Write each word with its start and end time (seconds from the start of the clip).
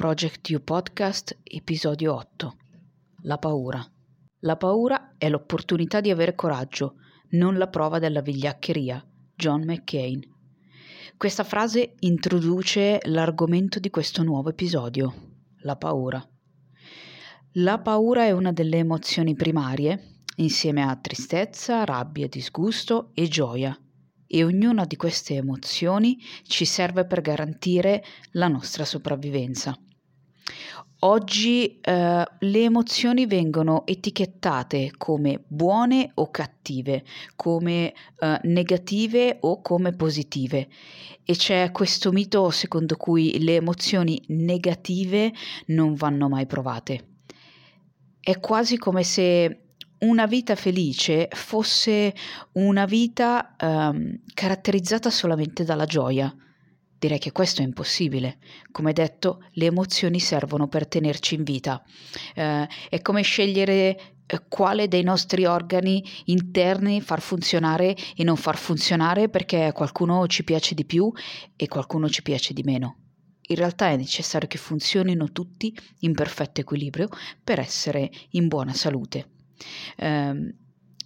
Project 0.00 0.48
You 0.48 0.64
Podcast, 0.64 1.40
episodio 1.42 2.14
8. 2.14 2.56
La 3.24 3.36
paura. 3.36 3.86
La 4.38 4.56
paura 4.56 5.12
è 5.18 5.28
l'opportunità 5.28 6.00
di 6.00 6.08
avere 6.08 6.34
coraggio, 6.34 6.94
non 7.32 7.58
la 7.58 7.68
prova 7.68 7.98
della 7.98 8.22
vigliaccheria. 8.22 9.06
John 9.36 9.64
McCain. 9.64 10.22
Questa 11.18 11.44
frase 11.44 11.96
introduce 11.98 13.00
l'argomento 13.02 13.78
di 13.78 13.90
questo 13.90 14.22
nuovo 14.22 14.48
episodio, 14.48 15.12
la 15.64 15.76
paura. 15.76 16.26
La 17.56 17.78
paura 17.80 18.24
è 18.24 18.30
una 18.30 18.52
delle 18.52 18.78
emozioni 18.78 19.34
primarie 19.34 20.22
insieme 20.36 20.82
a 20.82 20.96
tristezza, 20.96 21.84
rabbia, 21.84 22.26
disgusto 22.26 23.10
e 23.12 23.28
gioia. 23.28 23.78
E 24.26 24.44
ognuna 24.44 24.86
di 24.86 24.96
queste 24.96 25.34
emozioni 25.34 26.16
ci 26.44 26.64
serve 26.64 27.04
per 27.04 27.20
garantire 27.20 28.02
la 28.30 28.48
nostra 28.48 28.86
sopravvivenza. 28.86 29.78
Oggi 31.02 31.80
eh, 31.80 32.24
le 32.38 32.62
emozioni 32.62 33.24
vengono 33.26 33.86
etichettate 33.86 34.92
come 34.98 35.42
buone 35.46 36.10
o 36.14 36.30
cattive, 36.30 37.04
come 37.36 37.94
eh, 38.18 38.40
negative 38.42 39.38
o 39.40 39.62
come 39.62 39.92
positive 39.92 40.68
e 41.24 41.36
c'è 41.36 41.70
questo 41.70 42.10
mito 42.10 42.50
secondo 42.50 42.96
cui 42.96 43.42
le 43.42 43.54
emozioni 43.54 44.20
negative 44.28 45.32
non 45.66 45.94
vanno 45.94 46.28
mai 46.28 46.44
provate. 46.44 47.04
È 48.20 48.38
quasi 48.40 48.76
come 48.76 49.04
se 49.04 49.60
una 50.00 50.26
vita 50.26 50.54
felice 50.56 51.28
fosse 51.30 52.14
una 52.52 52.84
vita 52.84 53.54
um, 53.60 54.18
caratterizzata 54.34 55.08
solamente 55.08 55.62
dalla 55.62 55.84
gioia. 55.84 56.34
Direi 57.00 57.18
che 57.18 57.32
questo 57.32 57.62
è 57.62 57.64
impossibile. 57.64 58.36
Come 58.70 58.92
detto, 58.92 59.46
le 59.52 59.64
emozioni 59.64 60.20
servono 60.20 60.68
per 60.68 60.86
tenerci 60.86 61.34
in 61.34 61.44
vita. 61.44 61.82
Uh, 62.36 62.66
è 62.90 63.00
come 63.00 63.22
scegliere 63.22 64.16
eh, 64.26 64.42
quale 64.48 64.86
dei 64.86 65.02
nostri 65.02 65.46
organi 65.46 66.04
interni 66.26 67.00
far 67.00 67.22
funzionare 67.22 67.96
e 68.14 68.22
non 68.22 68.36
far 68.36 68.58
funzionare 68.58 69.30
perché 69.30 69.72
qualcuno 69.72 70.26
ci 70.26 70.44
piace 70.44 70.74
di 70.74 70.84
più 70.84 71.10
e 71.56 71.68
qualcuno 71.68 72.06
ci 72.10 72.20
piace 72.20 72.52
di 72.52 72.62
meno. 72.64 72.96
In 73.48 73.56
realtà 73.56 73.88
è 73.88 73.96
necessario 73.96 74.46
che 74.46 74.58
funzionino 74.58 75.32
tutti 75.32 75.74
in 76.00 76.12
perfetto 76.12 76.60
equilibrio 76.60 77.08
per 77.42 77.60
essere 77.60 78.10
in 78.32 78.46
buona 78.46 78.74
salute. 78.74 79.30
Um, 79.96 80.54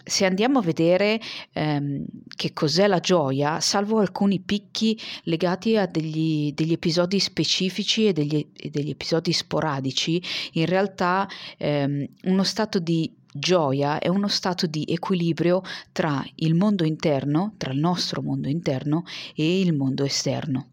se 0.05 0.27
andiamo 0.27 0.59
a 0.59 0.63
vedere 0.63 1.21
um, 1.55 2.05
che 2.37 2.53
cos'è 2.53 2.87
la 2.87 3.01
gioia, 3.01 3.61
salvo 3.61 3.99
alcuni 3.99 4.39
picchi 4.41 4.99
legati 5.25 5.77
a 5.77 5.87
degli, 5.87 6.53
degli 6.53 6.73
episodi 6.73 7.19
specifici 7.19 8.07
e 8.07 8.13
degli, 8.13 8.47
e 8.55 8.71
degli, 8.71 8.91
episodi 8.91 9.33
sporadici, 9.33 10.23
in 10.53 10.67
realtà 10.67 11.27
um, 11.59 12.07
uno 12.25 12.43
stato 12.43 12.79
di 12.79 13.11
gioia 13.37 13.99
è 13.99 14.09
uno 14.09 14.29
stato 14.29 14.67
di 14.67 14.85
equilibrio 14.89 15.63
tra 15.91 16.25
il 16.37 16.55
mondo 16.55 16.85
interno, 16.85 17.55
tra 17.57 17.73
il 17.73 17.79
nostro 17.79 18.23
mondo 18.23 18.49
interno 18.49 19.05
e 19.35 19.61
il 19.61 19.73
mondo 19.73 20.05
esterno. 20.05 20.69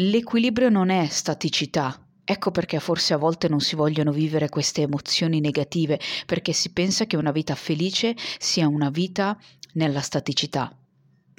L'equilibrio 0.00 0.68
non 0.68 0.90
è 0.90 1.06
staticità, 1.06 2.07
Ecco 2.30 2.50
perché 2.50 2.78
forse 2.78 3.14
a 3.14 3.16
volte 3.16 3.48
non 3.48 3.60
si 3.60 3.74
vogliono 3.74 4.12
vivere 4.12 4.50
queste 4.50 4.82
emozioni 4.82 5.40
negative, 5.40 5.98
perché 6.26 6.52
si 6.52 6.72
pensa 6.72 7.06
che 7.06 7.16
una 7.16 7.32
vita 7.32 7.54
felice 7.54 8.14
sia 8.38 8.68
una 8.68 8.90
vita 8.90 9.34
nella 9.72 10.02
staticità. 10.02 10.70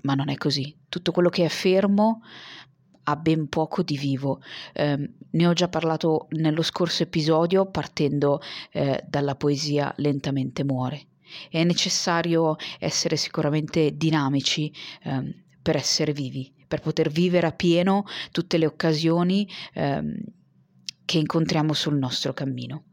Ma 0.02 0.16
non 0.16 0.30
è 0.30 0.36
così. 0.36 0.76
Tutto 0.90 1.12
quello 1.12 1.30
che 1.30 1.46
è 1.46 1.48
fermo 1.48 2.24
ha 3.04 3.16
ben 3.16 3.50
poco 3.50 3.84
di 3.84 3.98
vivo. 3.98 4.42
Eh, 4.74 5.12
ne 5.30 5.46
ho 5.46 5.54
già 5.54 5.68
parlato 5.68 6.26
nello 6.32 6.64
scorso 6.64 7.04
episodio 7.04 7.68
partendo 7.68 8.42
eh, 8.72 9.04
dalla 9.08 9.36
poesia 9.36 9.94
Lentamente 9.98 10.64
muore. 10.64 11.04
È 11.52 11.64
necessario 11.66 12.56
essere 12.80 13.16
sicuramente 13.16 13.96
dinamici 13.96 14.74
eh, 15.04 15.44
per 15.62 15.76
essere 15.76 16.14
vivi, 16.14 16.52
per 16.68 16.82
poter 16.82 17.12
vivere 17.12 17.46
a 17.46 17.52
pieno 17.52 18.06
tutte 18.32 18.58
le 18.58 18.66
occasioni 18.66 19.48
ehm, 19.74 20.20
che 21.10 21.18
incontriamo 21.18 21.74
sul 21.74 21.98
nostro 21.98 22.34
cammino. 22.34 22.84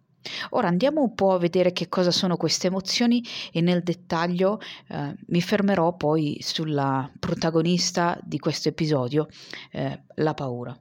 Ora 0.51 0.69
andiamo 0.69 1.03
un 1.03 1.15
po' 1.15 1.35
a 1.35 1.39
vedere 1.39 1.73
che 1.73 1.91
cosa 1.91 2.11
sono 2.11 2.39
queste 2.39 2.69
emozioni 2.69 3.23
e 3.53 3.61
nel 3.61 3.83
dettaglio 3.83 4.59
eh, 4.89 5.15
mi 5.27 5.43
fermerò 5.43 5.95
poi 5.97 6.39
sulla 6.41 7.13
protagonista 7.19 8.19
di 8.23 8.39
questo 8.39 8.71
episodio, 8.71 9.29
eh, 9.71 10.05
la 10.15 10.33
paura. 10.33 10.75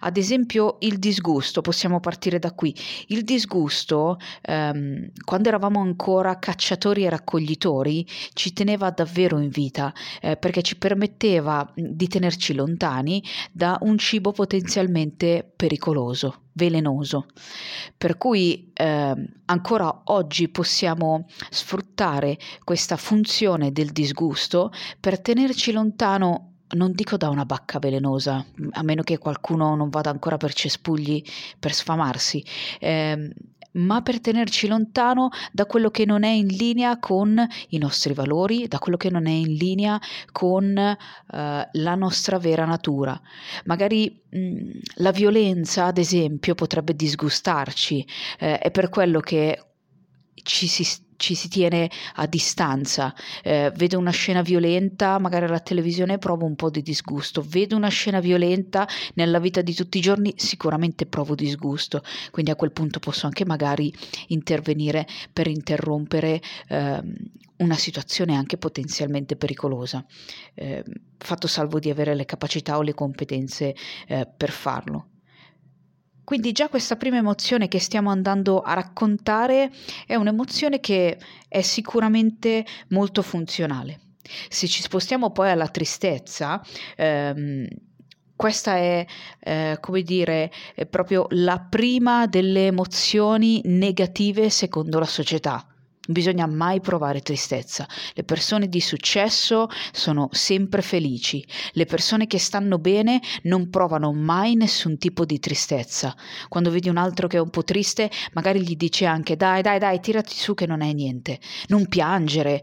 Ad 0.00 0.16
esempio 0.16 0.76
il 0.80 0.98
disgusto, 0.98 1.60
possiamo 1.60 2.00
partire 2.00 2.38
da 2.38 2.52
qui. 2.52 2.74
Il 3.08 3.22
disgusto, 3.22 4.18
ehm, 4.42 5.10
quando 5.24 5.48
eravamo 5.48 5.80
ancora 5.80 6.38
cacciatori 6.38 7.04
e 7.04 7.10
raccoglitori, 7.10 8.06
ci 8.32 8.52
teneva 8.52 8.90
davvero 8.90 9.38
in 9.38 9.48
vita 9.48 9.92
eh, 10.20 10.36
perché 10.36 10.62
ci 10.62 10.76
permetteva 10.76 11.70
di 11.74 12.08
tenerci 12.08 12.54
lontani 12.54 13.22
da 13.52 13.78
un 13.82 13.98
cibo 13.98 14.32
potenzialmente 14.32 15.50
pericoloso 15.54 16.42
velenoso. 16.52 17.26
Per 17.96 18.16
cui 18.18 18.70
eh, 18.74 19.14
ancora 19.46 20.02
oggi 20.04 20.48
possiamo 20.48 21.26
sfruttare 21.48 22.38
questa 22.64 22.96
funzione 22.96 23.72
del 23.72 23.90
disgusto 23.90 24.70
per 24.98 25.20
tenerci 25.20 25.72
lontano 25.72 26.49
non 26.72 26.92
dico 26.92 27.16
da 27.16 27.28
una 27.28 27.44
bacca 27.44 27.78
velenosa, 27.78 28.44
a 28.72 28.82
meno 28.82 29.02
che 29.02 29.18
qualcuno 29.18 29.74
non 29.74 29.88
vada 29.88 30.10
ancora 30.10 30.36
per 30.36 30.52
cespugli 30.52 31.22
per 31.58 31.72
sfamarsi, 31.72 32.44
eh, 32.78 33.32
ma 33.72 34.02
per 34.02 34.20
tenerci 34.20 34.66
lontano 34.66 35.28
da 35.52 35.66
quello 35.66 35.90
che 35.90 36.04
non 36.04 36.24
è 36.24 36.30
in 36.30 36.46
linea 36.46 36.98
con 36.98 37.46
i 37.68 37.78
nostri 37.78 38.14
valori, 38.14 38.66
da 38.66 38.78
quello 38.78 38.96
che 38.96 39.10
non 39.10 39.26
è 39.26 39.30
in 39.30 39.54
linea 39.54 40.00
con 40.32 40.76
eh, 40.76 40.96
la 41.70 41.94
nostra 41.94 42.38
vera 42.38 42.64
natura. 42.64 43.20
Magari 43.64 44.22
mh, 44.28 44.38
mm, 44.38 44.70
la 44.96 45.12
violenza, 45.12 45.84
ad 45.86 45.98
esempio, 45.98 46.54
potrebbe 46.54 46.94
disgustarci, 46.94 48.06
eh, 48.38 48.58
è 48.58 48.70
per 48.70 48.88
quello 48.88 49.20
che 49.20 49.64
ci 50.42 50.66
si 50.66 50.84
ci 51.20 51.34
si 51.34 51.48
tiene 51.48 51.90
a 52.14 52.26
distanza. 52.26 53.14
Eh, 53.42 53.70
vedo 53.76 53.98
una 53.98 54.10
scena 54.10 54.40
violenta, 54.40 55.18
magari 55.18 55.44
alla 55.44 55.60
televisione 55.60 56.16
provo 56.16 56.46
un 56.46 56.56
po' 56.56 56.70
di 56.70 56.80
disgusto. 56.80 57.44
Vedo 57.46 57.76
una 57.76 57.88
scena 57.88 58.20
violenta 58.20 58.88
nella 59.14 59.38
vita 59.38 59.60
di 59.60 59.74
tutti 59.74 59.98
i 59.98 60.00
giorni, 60.00 60.32
sicuramente 60.36 61.04
provo 61.04 61.34
disgusto. 61.34 62.02
Quindi 62.30 62.50
a 62.50 62.56
quel 62.56 62.72
punto 62.72 62.98
posso 63.00 63.26
anche 63.26 63.44
magari 63.44 63.92
intervenire 64.28 65.06
per 65.30 65.46
interrompere 65.46 66.40
eh, 66.68 67.02
una 67.58 67.76
situazione 67.76 68.34
anche 68.34 68.56
potenzialmente 68.56 69.36
pericolosa, 69.36 70.02
eh, 70.54 70.82
fatto 71.18 71.46
salvo 71.46 71.78
di 71.78 71.90
avere 71.90 72.14
le 72.14 72.24
capacità 72.24 72.78
o 72.78 72.82
le 72.82 72.94
competenze 72.94 73.74
eh, 74.08 74.26
per 74.26 74.50
farlo. 74.50 75.09
Quindi 76.30 76.52
già 76.52 76.68
questa 76.68 76.94
prima 76.94 77.16
emozione 77.16 77.66
che 77.66 77.80
stiamo 77.80 78.08
andando 78.08 78.60
a 78.60 78.74
raccontare 78.74 79.72
è 80.06 80.14
un'emozione 80.14 80.78
che 80.78 81.18
è 81.48 81.60
sicuramente 81.60 82.64
molto 82.90 83.20
funzionale. 83.20 83.98
Se 84.48 84.68
ci 84.68 84.80
spostiamo 84.80 85.32
poi 85.32 85.50
alla 85.50 85.66
tristezza, 85.66 86.64
ehm, 86.94 87.66
questa 88.36 88.76
è, 88.76 89.04
eh, 89.40 89.78
come 89.80 90.02
dire, 90.02 90.52
è 90.72 90.86
proprio 90.86 91.26
la 91.30 91.58
prima 91.58 92.28
delle 92.28 92.66
emozioni 92.66 93.60
negative 93.64 94.50
secondo 94.50 95.00
la 95.00 95.06
società 95.06 95.69
bisogna 96.10 96.46
mai 96.46 96.80
provare 96.80 97.20
tristezza. 97.20 97.88
Le 98.14 98.24
persone 98.24 98.68
di 98.68 98.80
successo 98.80 99.68
sono 99.92 100.28
sempre 100.32 100.82
felici, 100.82 101.44
le 101.72 101.86
persone 101.86 102.26
che 102.26 102.38
stanno 102.38 102.78
bene 102.78 103.20
non 103.44 103.70
provano 103.70 104.12
mai 104.12 104.54
nessun 104.54 104.98
tipo 104.98 105.24
di 105.24 105.38
tristezza. 105.38 106.14
Quando 106.48 106.70
vedi 106.70 106.88
un 106.88 106.96
altro 106.96 107.28
che 107.28 107.36
è 107.36 107.40
un 107.40 107.50
po' 107.50 107.64
triste, 107.64 108.10
magari 108.32 108.62
gli 108.62 108.76
dici 108.76 109.04
anche 109.04 109.36
dai, 109.36 109.62
dai, 109.62 109.78
dai, 109.78 110.00
tirati 110.00 110.34
su 110.34 110.54
che 110.54 110.66
non 110.66 110.82
è 110.82 110.92
niente, 110.92 111.38
non 111.68 111.86
piangere. 111.86 112.62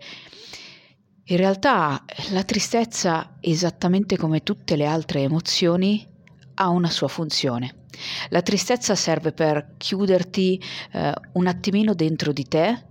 In 1.30 1.38
realtà 1.38 2.06
la 2.32 2.44
tristezza, 2.44 3.38
esattamente 3.42 4.16
come 4.18 4.44
tutte 4.44 4.76
le 4.76 4.86
altre 4.86 5.22
emozioni, 5.22 6.06
ha 6.56 6.70
una 6.70 6.90
sua 6.90 7.08
funzione. 7.08 7.86
La 8.30 8.42
tristezza 8.42 8.96
serve 8.96 9.32
per 9.32 9.74
chiuderti 9.78 10.62
eh, 10.94 11.14
un 11.34 11.48
attimino 11.48 11.94
dentro 11.94 12.32
di 12.32 12.48
te, 12.48 12.86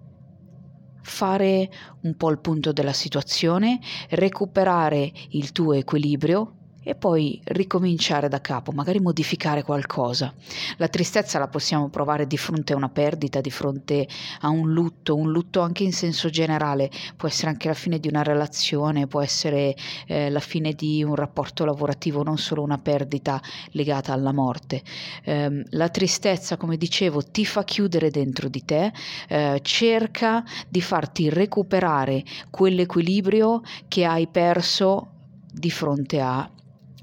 fare 1.06 1.70
un 2.02 2.16
po' 2.16 2.30
il 2.30 2.38
punto 2.38 2.72
della 2.72 2.92
situazione, 2.92 3.78
recuperare 4.10 5.10
il 5.30 5.52
tuo 5.52 5.72
equilibrio 5.72 6.52
e 6.88 6.94
poi 6.94 7.40
ricominciare 7.46 8.28
da 8.28 8.40
capo, 8.40 8.70
magari 8.70 9.00
modificare 9.00 9.64
qualcosa. 9.64 10.32
La 10.76 10.86
tristezza 10.86 11.40
la 11.40 11.48
possiamo 11.48 11.88
provare 11.88 12.28
di 12.28 12.36
fronte 12.36 12.74
a 12.74 12.76
una 12.76 12.88
perdita, 12.88 13.40
di 13.40 13.50
fronte 13.50 14.06
a 14.42 14.50
un 14.50 14.72
lutto, 14.72 15.16
un 15.16 15.32
lutto 15.32 15.62
anche 15.62 15.82
in 15.82 15.92
senso 15.92 16.30
generale, 16.30 16.88
può 17.16 17.26
essere 17.26 17.48
anche 17.50 17.66
la 17.66 17.74
fine 17.74 17.98
di 17.98 18.06
una 18.06 18.22
relazione, 18.22 19.08
può 19.08 19.20
essere 19.20 19.74
eh, 20.06 20.30
la 20.30 20.38
fine 20.38 20.74
di 20.74 21.02
un 21.02 21.16
rapporto 21.16 21.64
lavorativo, 21.64 22.22
non 22.22 22.38
solo 22.38 22.62
una 22.62 22.78
perdita 22.78 23.42
legata 23.72 24.12
alla 24.12 24.32
morte. 24.32 24.80
Eh, 25.24 25.64
la 25.70 25.88
tristezza, 25.88 26.56
come 26.56 26.76
dicevo, 26.76 27.20
ti 27.20 27.44
fa 27.44 27.64
chiudere 27.64 28.10
dentro 28.10 28.48
di 28.48 28.64
te, 28.64 28.92
eh, 29.26 29.58
cerca 29.60 30.44
di 30.68 30.80
farti 30.80 31.30
recuperare 31.30 32.22
quell'equilibrio 32.48 33.62
che 33.88 34.04
hai 34.04 34.28
perso 34.28 35.10
di 35.50 35.70
fronte 35.70 36.20
a 36.20 36.48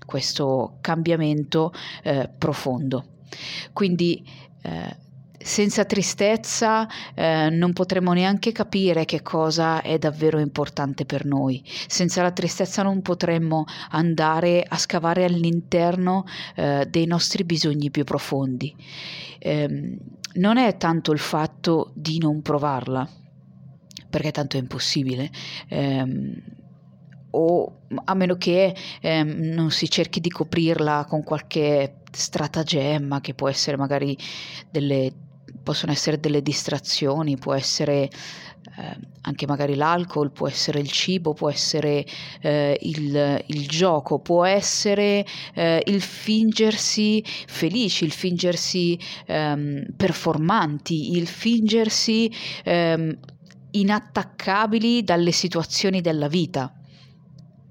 questo 0.05 0.77
cambiamento 0.81 1.71
eh, 2.03 2.29
profondo. 2.37 3.05
Quindi 3.71 4.23
eh, 4.61 4.97
senza 5.43 5.83
tristezza 5.83 6.87
eh, 7.13 7.49
non 7.49 7.73
potremo 7.73 8.13
neanche 8.13 8.51
capire 8.51 9.05
che 9.05 9.21
cosa 9.21 9.81
è 9.81 9.97
davvero 9.97 10.39
importante 10.39 11.05
per 11.05 11.25
noi. 11.25 11.61
Senza 11.87 12.21
la 12.21 12.31
tristezza 12.31 12.81
non 12.81 13.01
potremmo 13.01 13.65
andare 13.89 14.63
a 14.65 14.77
scavare 14.77 15.25
all'interno 15.25 16.25
eh, 16.55 16.87
dei 16.89 17.05
nostri 17.05 17.43
bisogni 17.43 17.91
più 17.91 18.03
profondi. 18.05 18.73
Eh, 19.39 19.97
non 20.35 20.57
è 20.57 20.77
tanto 20.77 21.11
il 21.11 21.19
fatto 21.19 21.91
di 21.93 22.17
non 22.19 22.41
provarla, 22.41 23.07
perché 24.09 24.31
tanto 24.31 24.57
è 24.57 24.59
impossibile. 24.59 25.29
O 27.35 27.79
a 28.05 28.13
meno 28.13 28.35
che 28.35 28.75
eh, 29.01 29.23
non 29.23 29.71
si 29.71 29.89
cerchi 29.89 30.19
di 30.19 30.29
coprirla 30.29 31.05
con 31.07 31.23
qualche 31.23 32.01
stratagemma 32.11 33.21
che 33.21 33.33
può 33.33 33.49
essere 33.49 33.75
magari 33.77 34.15
delle 34.69 35.11
possono 35.63 35.93
essere 35.93 36.19
delle 36.19 36.41
distrazioni, 36.41 37.37
può 37.37 37.53
essere 37.53 38.09
eh, 38.77 38.97
anche 39.21 39.45
magari 39.47 39.75
l'alcol, 39.75 40.31
può 40.31 40.47
essere 40.47 40.79
il 40.79 40.91
cibo, 40.91 41.33
può 41.33 41.49
essere 41.49 42.05
eh, 42.41 42.77
il, 42.81 43.43
il, 43.47 43.67
gioco, 43.67 44.19
può 44.19 44.43
essere 44.43 45.25
eh, 45.53 45.81
il 45.85 46.01
fingersi 46.01 47.23
felici, 47.25 48.03
il 48.03 48.11
fingersi 48.11 48.99
ehm, 49.25 49.85
performanti, 49.95 51.17
il 51.17 51.27
fingersi 51.27 52.31
ehm, 52.63 53.17
inattaccabili 53.71 55.03
dalle 55.03 55.31
situazioni 55.31 56.01
della 56.01 56.27
vita 56.27 56.73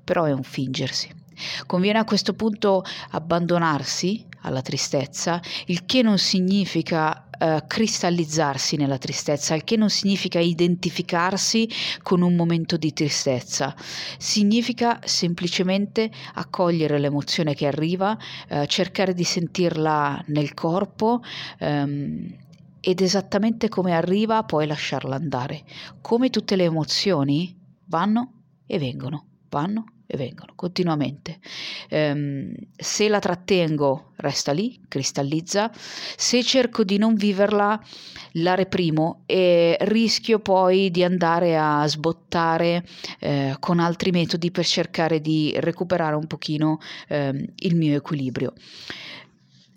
però 0.04 0.24
è 0.24 0.32
un 0.32 0.42
fingersi. 0.42 1.20
Conviene 1.66 1.98
a 1.98 2.04
questo 2.04 2.34
punto 2.34 2.84
abbandonarsi 3.10 4.26
alla 4.42 4.62
tristezza, 4.62 5.40
il 5.66 5.84
che 5.84 6.02
non 6.02 6.18
significa 6.18 7.28
uh, 7.38 7.66
cristallizzarsi 7.66 8.76
nella 8.76 8.98
tristezza, 8.98 9.54
il 9.54 9.64
che 9.64 9.76
non 9.76 9.88
significa 9.88 10.38
identificarsi 10.38 11.68
con 12.02 12.22
un 12.22 12.34
momento 12.34 12.76
di 12.76 12.92
tristezza, 12.92 13.74
significa 14.18 15.00
semplicemente 15.04 16.10
accogliere 16.34 16.98
l'emozione 16.98 17.54
che 17.54 17.66
arriva, 17.66 18.16
uh, 18.50 18.64
cercare 18.66 19.14
di 19.14 19.24
sentirla 19.24 20.22
nel 20.26 20.54
corpo. 20.54 21.20
Um, 21.60 22.36
ed 22.84 23.00
esattamente 23.00 23.68
come 23.68 23.94
arriva 23.94 24.42
poi 24.42 24.66
lasciarla 24.66 25.14
andare. 25.14 25.62
Come 26.00 26.30
tutte 26.30 26.56
le 26.56 26.64
emozioni 26.64 27.56
vanno 27.86 28.42
e 28.66 28.76
vengono, 28.80 29.26
vanno 29.52 29.84
e 30.06 30.16
vengono 30.16 30.52
continuamente. 30.56 31.38
Um, 31.90 32.52
se 32.74 33.08
la 33.08 33.18
trattengo, 33.18 34.12
resta 34.16 34.52
lì, 34.52 34.80
cristallizza. 34.88 35.70
Se 35.72 36.42
cerco 36.42 36.84
di 36.84 36.98
non 36.98 37.14
viverla, 37.14 37.80
la 38.36 38.54
reprimo 38.54 39.22
e 39.26 39.76
rischio 39.82 40.40
poi 40.40 40.90
di 40.90 41.04
andare 41.04 41.56
a 41.56 41.86
sbottare 41.86 42.84
eh, 43.20 43.56
con 43.60 43.78
altri 43.78 44.10
metodi 44.10 44.50
per 44.50 44.66
cercare 44.66 45.20
di 45.20 45.54
recuperare 45.58 46.16
un 46.16 46.26
pochino 46.26 46.78
eh, 47.08 47.52
il 47.54 47.76
mio 47.76 47.96
equilibrio. 47.96 48.54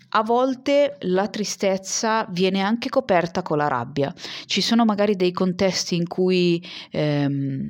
A 0.09 0.23
volte 0.23 0.95
la 1.01 1.27
tristezza 1.27 2.25
viene 2.29 2.61
anche 2.61 2.87
coperta 2.87 3.41
con 3.41 3.57
la 3.57 3.67
rabbia. 3.67 4.13
Ci 4.45 4.61
sono 4.61 4.85
magari 4.85 5.17
dei 5.17 5.33
contesti 5.33 5.95
in 5.95 6.07
cui 6.07 6.65
ehm, 6.91 7.67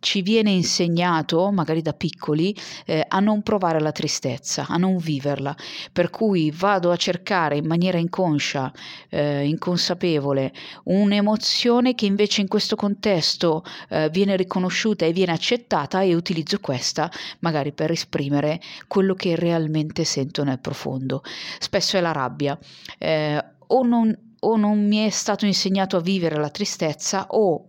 ci 0.00 0.22
viene 0.22 0.50
insegnato, 0.50 1.50
magari 1.50 1.82
da 1.82 1.92
piccoli, 1.92 2.54
eh, 2.86 3.04
a 3.06 3.20
non 3.20 3.42
provare 3.42 3.80
la 3.80 3.92
tristezza, 3.92 4.66
a 4.68 4.76
non 4.76 4.96
viverla, 4.96 5.56
per 5.92 6.10
cui 6.10 6.50
vado 6.50 6.90
a 6.90 6.96
cercare 6.96 7.56
in 7.56 7.66
maniera 7.66 7.98
inconscia, 7.98 8.72
eh, 9.08 9.46
inconsapevole, 9.46 10.52
un'emozione 10.84 11.94
che 11.94 12.06
invece 12.06 12.40
in 12.40 12.48
questo 12.48 12.76
contesto 12.76 13.64
eh, 13.88 14.08
viene 14.10 14.36
riconosciuta 14.36 15.04
e 15.04 15.12
viene 15.12 15.32
accettata 15.32 16.02
e 16.02 16.14
utilizzo 16.14 16.60
questa 16.60 17.10
magari 17.40 17.72
per 17.72 17.90
esprimere 17.90 18.60
quello 18.86 19.14
che 19.14 19.36
realmente 19.36 20.04
sento 20.04 20.44
nel 20.44 20.58
profondo. 20.58 21.22
Spesso 21.58 21.96
è 21.96 22.00
la 22.00 22.12
rabbia. 22.12 22.58
Eh, 22.98 23.44
o 23.68 23.82
non, 23.84 24.16
o 24.40 24.56
non 24.56 24.86
mi 24.86 24.98
è 24.98 25.10
stato 25.10 25.46
insegnato 25.46 25.96
a 25.96 26.00
vivere 26.00 26.36
la 26.36 26.50
tristezza 26.50 27.26
o 27.30 27.67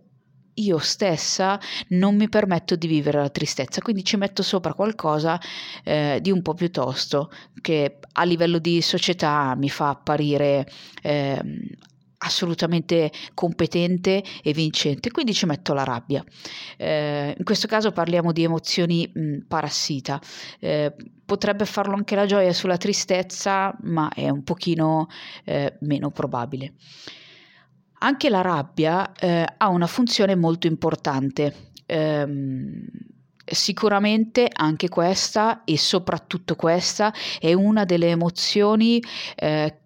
io 0.62 0.78
stessa 0.78 1.58
non 1.88 2.16
mi 2.16 2.28
permetto 2.28 2.76
di 2.76 2.86
vivere 2.86 3.18
la 3.18 3.30
tristezza, 3.30 3.80
quindi 3.80 4.04
ci 4.04 4.16
metto 4.16 4.42
sopra 4.42 4.74
qualcosa 4.74 5.40
eh, 5.84 6.18
di 6.20 6.30
un 6.30 6.42
po' 6.42 6.54
più 6.54 6.70
tosto 6.70 7.30
che 7.60 7.98
a 8.12 8.24
livello 8.24 8.58
di 8.58 8.80
società 8.82 9.54
mi 9.56 9.68
fa 9.68 9.90
apparire 9.90 10.66
eh, 11.02 11.42
assolutamente 12.22 13.10
competente 13.34 14.22
e 14.42 14.52
vincente, 14.52 15.10
quindi 15.10 15.32
ci 15.32 15.46
metto 15.46 15.72
la 15.72 15.84
rabbia. 15.84 16.24
Eh, 16.76 17.34
in 17.36 17.44
questo 17.44 17.66
caso 17.66 17.92
parliamo 17.92 18.32
di 18.32 18.42
emozioni 18.42 19.10
mh, 19.12 19.46
parassita. 19.48 20.20
Eh, 20.58 20.94
potrebbe 21.24 21.64
farlo 21.64 21.94
anche 21.94 22.14
la 22.14 22.26
gioia 22.26 22.52
sulla 22.52 22.76
tristezza, 22.76 23.74
ma 23.82 24.10
è 24.12 24.28
un 24.28 24.42
pochino 24.42 25.08
eh, 25.44 25.76
meno 25.80 26.10
probabile. 26.10 26.74
Anche 28.02 28.30
la 28.30 28.40
rabbia 28.40 29.12
eh, 29.12 29.46
ha 29.56 29.68
una 29.68 29.86
funzione 29.86 30.34
molto 30.34 30.66
importante. 30.66 31.72
Ehm, 31.86 32.86
sicuramente 33.44 34.48
anche 34.52 34.88
questa 34.88 35.64
e 35.64 35.76
soprattutto 35.76 36.54
questa 36.54 37.12
è 37.38 37.52
una 37.52 37.84
delle 37.84 38.08
emozioni 38.08 39.02
eh, 39.34 39.80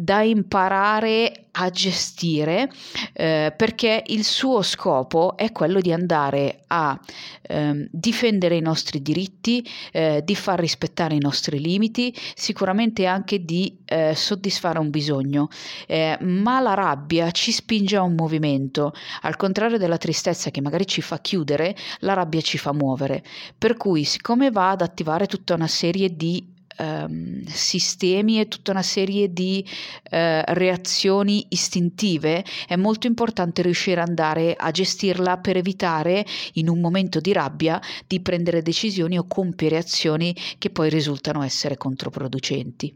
da 0.00 0.22
imparare 0.22 1.46
a 1.52 1.68
gestire 1.70 2.70
eh, 3.12 3.52
perché 3.56 4.04
il 4.06 4.24
suo 4.24 4.62
scopo 4.62 5.36
è 5.36 5.50
quello 5.52 5.80
di 5.80 5.92
andare 5.92 6.62
a 6.68 6.98
eh, 7.42 7.88
difendere 7.90 8.56
i 8.56 8.60
nostri 8.60 9.02
diritti, 9.02 9.66
eh, 9.92 10.22
di 10.24 10.34
far 10.36 10.60
rispettare 10.60 11.14
i 11.14 11.18
nostri 11.18 11.60
limiti, 11.60 12.14
sicuramente 12.34 13.06
anche 13.06 13.44
di 13.44 13.78
eh, 13.84 14.14
soddisfare 14.14 14.78
un 14.78 14.90
bisogno. 14.90 15.48
Eh, 15.86 16.16
ma 16.20 16.60
la 16.60 16.74
rabbia 16.74 17.30
ci 17.32 17.50
spinge 17.50 17.96
a 17.96 18.02
un 18.02 18.14
movimento, 18.14 18.92
al 19.22 19.36
contrario 19.36 19.78
della 19.78 19.98
tristezza 19.98 20.50
che 20.50 20.60
magari 20.60 20.86
ci 20.86 21.02
fa 21.02 21.18
chiudere, 21.18 21.74
la 22.00 22.14
rabbia 22.14 22.40
ci 22.40 22.58
fa 22.58 22.72
muovere. 22.72 23.24
Per 23.58 23.76
cui, 23.76 24.04
siccome 24.04 24.50
va 24.50 24.70
ad 24.70 24.82
attivare 24.82 25.26
tutta 25.26 25.54
una 25.54 25.66
serie 25.66 26.14
di 26.14 26.49
ehm, 26.80 27.44
sistemi 27.44 28.40
e 28.40 28.48
tutta 28.48 28.70
una 28.70 28.82
serie 28.82 29.32
di 29.32 29.64
eh, 30.10 30.42
reazioni 30.54 31.46
istintive, 31.50 32.44
è 32.66 32.76
molto 32.76 33.06
importante 33.06 33.62
riuscire 33.62 34.00
ad 34.00 34.08
andare 34.08 34.54
a 34.56 34.70
gestirla 34.70 35.38
per 35.38 35.56
evitare 35.56 36.24
in 36.54 36.68
un 36.68 36.80
momento 36.80 37.20
di 37.20 37.32
rabbia 37.32 37.80
di 38.06 38.20
prendere 38.20 38.62
decisioni 38.62 39.18
o 39.18 39.26
compiere 39.26 39.76
azioni 39.76 40.34
che 40.58 40.70
poi 40.70 40.88
risultano 40.88 41.42
essere 41.42 41.76
controproducenti. 41.76 42.92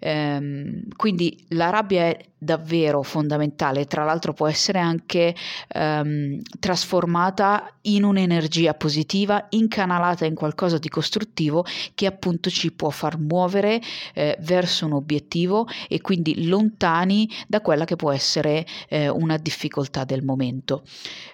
Ehm, 0.00 0.88
quindi 0.96 1.44
la 1.48 1.70
rabbia 1.70 2.04
è 2.04 2.18
davvero 2.38 3.02
fondamentale, 3.02 3.86
tra 3.86 4.04
l'altro 4.04 4.32
può 4.32 4.46
essere 4.46 4.78
anche 4.78 5.34
ehm, 5.68 6.40
trasformata 6.60 7.72
in 7.82 8.04
un'energia 8.04 8.74
positiva, 8.74 9.46
incanalata 9.50 10.24
in 10.24 10.34
qualcosa 10.34 10.78
di 10.78 10.88
costruttivo 10.88 11.64
che 11.94 12.06
appunto 12.06 12.50
ci 12.50 12.72
può 12.72 12.90
far 12.90 13.18
muovere 13.18 13.80
eh, 14.14 14.36
verso 14.40 14.86
un 14.86 14.92
obiettivo 14.92 15.66
e 15.88 16.00
quindi 16.00 16.46
lontani 16.46 17.28
da 17.46 17.60
quella 17.60 17.84
che 17.84 17.96
può 17.96 18.12
essere 18.12 18.64
eh, 18.88 19.08
una 19.08 19.36
difficoltà 19.36 20.04
del 20.04 20.22
momento. 20.22 20.84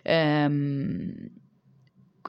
Ehm, 0.03 1.43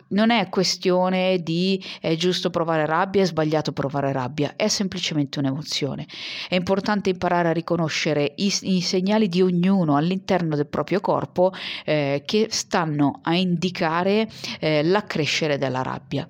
non 0.09 0.29
è 0.29 0.49
questione 0.49 1.41
di 1.41 1.83
è 1.99 2.15
giusto 2.15 2.49
provare 2.49 2.85
rabbia, 2.85 3.23
è 3.23 3.25
sbagliato 3.25 3.71
provare 3.71 4.11
rabbia, 4.11 4.53
è 4.55 4.67
semplicemente 4.67 5.39
un'emozione. 5.39 6.05
È 6.47 6.55
importante 6.55 7.09
imparare 7.09 7.49
a 7.49 7.53
riconoscere 7.53 8.33
i, 8.35 8.53
i 8.61 8.81
segnali 8.81 9.27
di 9.27 9.41
ognuno 9.41 9.95
all'interno 9.95 10.55
del 10.55 10.67
proprio 10.67 10.99
corpo 10.99 11.53
eh, 11.83 12.23
che 12.25 12.47
stanno 12.49 13.19
a 13.23 13.35
indicare 13.35 14.27
eh, 14.59 14.83
l'accrescere 14.83 15.57
della 15.57 15.81
rabbia. 15.81 16.27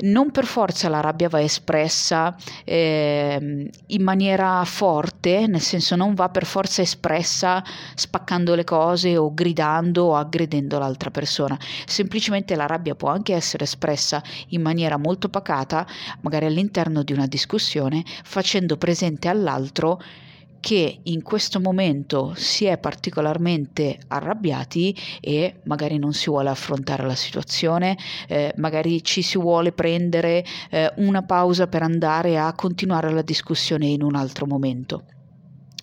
Non 0.00 0.30
per 0.30 0.46
forza 0.46 0.88
la 0.88 1.00
rabbia 1.00 1.28
va 1.28 1.40
espressa 1.40 2.34
eh, 2.64 3.70
in 3.86 4.02
maniera 4.02 4.64
forte, 4.64 5.46
nel 5.46 5.60
senso 5.60 5.96
non 5.96 6.14
va 6.14 6.28
per 6.30 6.44
forza 6.44 6.80
espressa 6.82 7.62
spaccando 7.94 8.54
le 8.54 8.64
cose 8.64 9.16
o 9.16 9.32
gridando 9.32 10.04
o 10.04 10.16
aggredendo 10.16 10.78
l'altra 10.78 11.10
persona, 11.10 11.58
semplicemente 11.84 12.54
la 12.54 12.66
rabbia 12.66 12.94
può 13.00 13.08
anche 13.08 13.32
essere 13.32 13.64
espressa 13.64 14.22
in 14.48 14.60
maniera 14.60 14.98
molto 14.98 15.30
pacata, 15.30 15.86
magari 16.20 16.44
all'interno 16.44 17.02
di 17.02 17.14
una 17.14 17.26
discussione, 17.26 18.04
facendo 18.24 18.76
presente 18.76 19.28
all'altro 19.28 19.98
che 20.60 21.00
in 21.04 21.22
questo 21.22 21.60
momento 21.60 22.34
si 22.36 22.66
è 22.66 22.76
particolarmente 22.76 23.98
arrabbiati 24.08 24.94
e 25.18 25.60
magari 25.64 25.96
non 25.96 26.12
si 26.12 26.28
vuole 26.28 26.50
affrontare 26.50 27.06
la 27.06 27.14
situazione, 27.14 27.96
eh, 28.28 28.52
magari 28.58 29.02
ci 29.02 29.22
si 29.22 29.38
vuole 29.38 29.72
prendere 29.72 30.44
eh, 30.68 30.92
una 30.96 31.22
pausa 31.22 31.68
per 31.68 31.80
andare 31.80 32.38
a 32.38 32.52
continuare 32.52 33.10
la 33.10 33.22
discussione 33.22 33.86
in 33.86 34.02
un 34.02 34.14
altro 34.14 34.44
momento. 34.44 35.04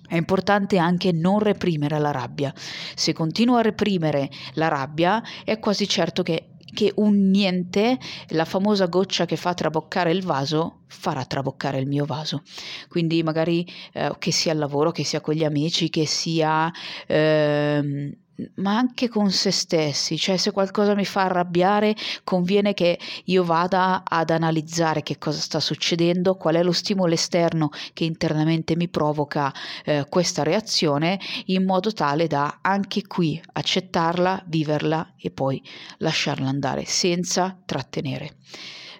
È 0.07 0.15
importante 0.15 0.77
anche 0.77 1.11
non 1.11 1.39
reprimere 1.39 1.99
la 1.99 2.11
rabbia. 2.11 2.53
Se 2.95 3.11
continuo 3.11 3.57
a 3.57 3.61
reprimere 3.61 4.29
la 4.53 4.69
rabbia, 4.69 5.21
è 5.43 5.59
quasi 5.59 5.85
certo 5.85 6.23
che 6.23 6.51
che 6.77 6.91
un 6.97 7.31
niente, 7.31 7.97
la 8.27 8.45
famosa 8.45 8.85
goccia 8.85 9.25
che 9.25 9.35
fa 9.35 9.55
traboccare 9.55 10.11
il 10.11 10.23
vaso, 10.23 10.81
farà 10.85 11.25
traboccare 11.25 11.79
il 11.79 11.87
mio 11.87 12.05
vaso. 12.05 12.43
Quindi 12.87 13.23
magari 13.23 13.65
eh, 13.93 14.13
che 14.19 14.31
sia 14.31 14.51
al 14.51 14.59
lavoro, 14.59 14.91
che 14.91 15.03
sia 15.03 15.19
con 15.19 15.33
gli 15.33 15.43
amici, 15.43 15.89
che 15.89 16.05
sia... 16.05 16.71
Eh, 17.07 18.15
ma 18.55 18.77
anche 18.77 19.09
con 19.09 19.31
se 19.31 19.51
stessi, 19.51 20.17
cioè 20.17 20.37
se 20.37 20.51
qualcosa 20.51 20.95
mi 20.95 21.05
fa 21.05 21.23
arrabbiare 21.23 21.95
conviene 22.23 22.73
che 22.73 22.99
io 23.25 23.43
vada 23.43 24.03
ad 24.05 24.29
analizzare 24.29 25.03
che 25.03 25.17
cosa 25.17 25.39
sta 25.39 25.59
succedendo, 25.59 26.35
qual 26.35 26.55
è 26.55 26.63
lo 26.63 26.71
stimolo 26.71 27.13
esterno 27.13 27.69
che 27.93 28.03
internamente 28.03 28.75
mi 28.75 28.89
provoca 28.89 29.53
eh, 29.83 30.05
questa 30.09 30.43
reazione, 30.43 31.19
in 31.45 31.65
modo 31.65 31.91
tale 31.91 32.27
da 32.27 32.59
anche 32.61 33.05
qui 33.07 33.41
accettarla, 33.53 34.43
viverla 34.47 35.15
e 35.17 35.31
poi 35.31 35.61
lasciarla 35.97 36.47
andare 36.47 36.85
senza 36.85 37.59
trattenere. 37.65 38.37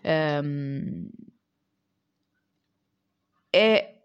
Um, 0.04 1.10
è 3.50 3.97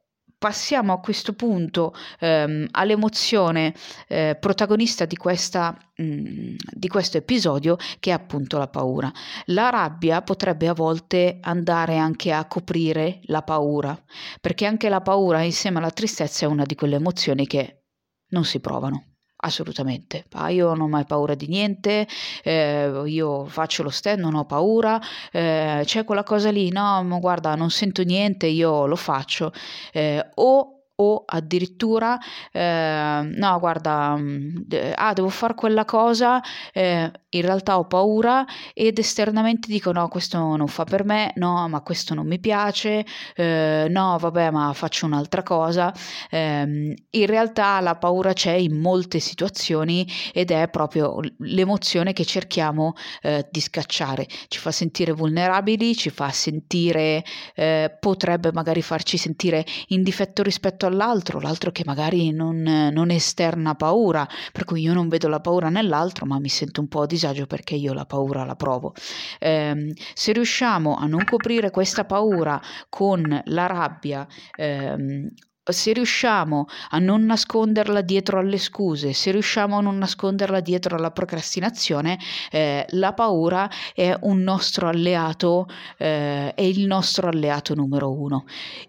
passiamo 0.43 0.93
a 0.93 0.99
questo 0.99 1.35
punto 1.35 1.95
ehm, 2.19 2.67
all'emozione 2.73 3.73
eh, 4.09 4.37
protagonista 4.41 5.05
di, 5.05 5.15
questa, 5.15 5.79
mh, 5.95 6.03
mm, 6.05 6.55
di 6.69 6.89
questo 6.89 7.17
episodio 7.17 7.77
che 8.01 8.11
è 8.11 8.13
appunto 8.13 8.59
la 8.59 8.67
paura. 8.67 9.09
La 9.47 9.71
rabbia 9.71 10.21
potrebbe 10.23 10.67
a 10.67 10.75
volte 10.75 11.39
andare 11.41 11.97
anche 11.97 12.33
a 12.33 12.45
coprire 12.47 13.21
la 13.27 13.43
paura, 13.43 13.97
perché 14.41 14.67
anche 14.67 14.89
la 14.89 15.01
paura 15.01 15.43
insieme 15.43 15.79
alla 15.79 15.93
tristezza 15.93 16.45
è 16.45 16.49
una 16.49 16.65
di 16.65 16.75
quelle 16.75 16.97
emozioni 16.97 17.47
che 17.47 17.85
non 18.31 18.45
si 18.45 18.59
provano. 18.59 19.12
Assolutamente, 19.45 20.27
ah, 20.35 20.51
io 20.51 20.69
non 20.69 20.83
ho 20.83 20.89
mai 20.89 21.05
paura 21.05 21.35
di 21.35 21.49
niente, 21.49 22.07
eh, 22.45 23.03
io 23.07 23.45
faccio 23.47 23.83
lo 23.83 23.91
stand, 23.91 24.21
non 24.21 24.35
ho 24.37 24.45
paura, 24.45 25.01
eh, 25.33 25.83
c'è 25.85 26.05
quella 26.05 26.23
cosa 26.23 26.53
lì, 26.53 26.71
no, 26.71 27.03
ma 27.03 27.19
guarda, 27.19 27.57
non 27.57 27.69
sento 27.71 28.05
niente, 28.05 28.47
io 28.47 28.87
lo 28.87 28.95
faccio. 28.95 29.53
Eh, 29.93 30.25
o 30.37 30.77
o 30.95 31.25
addirittura 31.27 32.19
eh, 32.53 33.21
no 33.25 33.59
guarda 33.59 34.15
mm, 34.17 34.57
ah 34.95 35.13
devo 35.15 35.31
fare 35.31 35.55
quella 35.55 35.85
cosa 35.87 36.41
eh, 36.73 37.11
in 37.35 37.43
realtà 37.43 37.79
ho 37.79 37.87
paura 37.87 38.45
ed 38.75 38.99
esternamente 38.99 39.69
dico 39.69 39.93
no 39.93 40.09
questo 40.09 40.39
non 40.57 40.69
fa 40.69 40.85
per 40.85 41.05
me 41.05 41.33
no 41.37 41.69
ma 41.69 41.81
questo 41.81 42.15
non 42.15 42.27
mi 42.27 42.39
piace 42.39 43.05
eh, 43.35 43.87
no 43.89 44.17
vabbè 44.19 44.51
ma 44.51 44.73
faccio 44.73 45.07
un'altra 45.07 45.43
cosa. 45.43 45.93
Ehm, 46.31 46.95
in 47.11 47.27
realtà 47.27 47.81
la 47.81 47.97
paura 47.97 48.33
c'è 48.33 48.53
in 48.53 48.79
molte 48.79 49.19
situazioni 49.19 50.07
ed 50.33 50.51
è 50.51 50.69
proprio 50.69 51.21
l'emozione 51.39 52.13
che 52.13 52.25
cerchiamo 52.25 52.95
eh, 53.23 53.47
di 53.51 53.61
scacciare. 53.61 54.27
Ci 54.49 54.59
fa 54.59 54.71
sentire 54.71 55.13
vulnerabili 55.13 55.95
ci 55.95 56.11
fa 56.11 56.31
sentire 56.31 57.25
eh, 57.55 57.97
potrebbe 57.99 58.53
magari 58.53 58.83
farci 58.83 59.17
sentire 59.17 59.65
in 59.89 60.03
difetto 60.03 60.43
rispetto 60.43 60.87
all'altro 60.87 61.41
l'altro 61.41 61.71
che 61.71 61.83
magari 61.85 62.31
non, 62.31 62.63
non 62.63 63.11
esterna 63.11 63.75
paura 63.75 64.29
per 64.53 64.65
cui 64.65 64.83
io 64.83 64.93
non 64.93 65.09
vedo 65.09 65.29
la 65.29 65.41
paura 65.41 65.69
nell'altro 65.69 66.27
ma 66.27 66.39
mi 66.39 66.49
sento 66.49 66.81
un 66.81 66.89
po' 66.89 67.07
disagio 67.07 67.22
disagio 67.23 67.47
perché 67.47 67.77
io 67.77 67.93
la 67.93 68.05
paura 68.05 68.45
la 68.45 68.57
provo. 68.57 68.95
Eh, 69.39 69.95
se 70.15 70.33
riusciamo 70.33 70.97
a 70.97 71.07
non 71.07 71.25
coprire 71.25 71.71
questa 71.71 72.05
paura 72.05 72.61
con 72.89 73.43
la 73.45 73.67
rabbia, 73.67 74.27
ehm, 74.57 75.29
se 75.65 75.93
riusciamo 75.93 76.67
a 76.91 76.99
non 76.99 77.25
nasconderla 77.25 78.01
dietro 78.01 78.41
alle 78.41 78.59
scuse, 78.59 79.13
se 79.13 79.31
riusciamo 79.31 79.79
a 79.79 79.81
non 79.81 79.97
nasconderla 79.97 80.59
dietro 80.59 80.97
alla 80.97 81.13
procrastinazione, 81.13 82.19
eh, 82.51 82.85
la 82.91 83.13
paura 83.13 83.71
è 83.95 84.13
un 84.23 84.41
nostro 84.41 84.89
alleato, 84.89 85.69
eh, 85.99 86.53
è 86.53 86.63
il 86.63 86.85
nostro 86.87 87.29
alleato 87.29 87.77
numero 87.77 88.11
uno. 88.11 88.45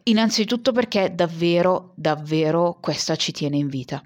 Innanzitutto 0.06 0.72
perché 0.72 1.14
davvero, 1.14 1.92
davvero 1.94 2.80
questa 2.82 3.16
ci 3.16 3.32
tiene 3.32 3.58
in 3.58 3.68
vita. 3.68 4.02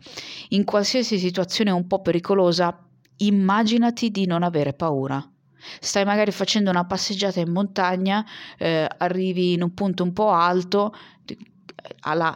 In 0.50 0.66
qualsiasi 0.66 1.18
situazione 1.18 1.72
un 1.72 1.88
po' 1.88 2.02
pericolosa, 2.02 2.87
immaginati 3.18 4.12
di 4.12 4.26
non 4.26 4.44
avere 4.44 4.74
paura. 4.74 5.24
Stai 5.80 6.06
magari 6.06 6.32
facendo 6.32 6.70
una 6.70 6.86
passeggiata 6.86 7.40
in 7.40 7.52
montagna, 7.52 8.26
eh, 8.58 8.88
arrivi 8.98 9.54
in 9.54 9.64
un 9.64 9.74
punto 9.74 10.04
un 10.04 10.14
po' 10.14 10.32
alto, 10.32 10.94
alla, 12.02 12.36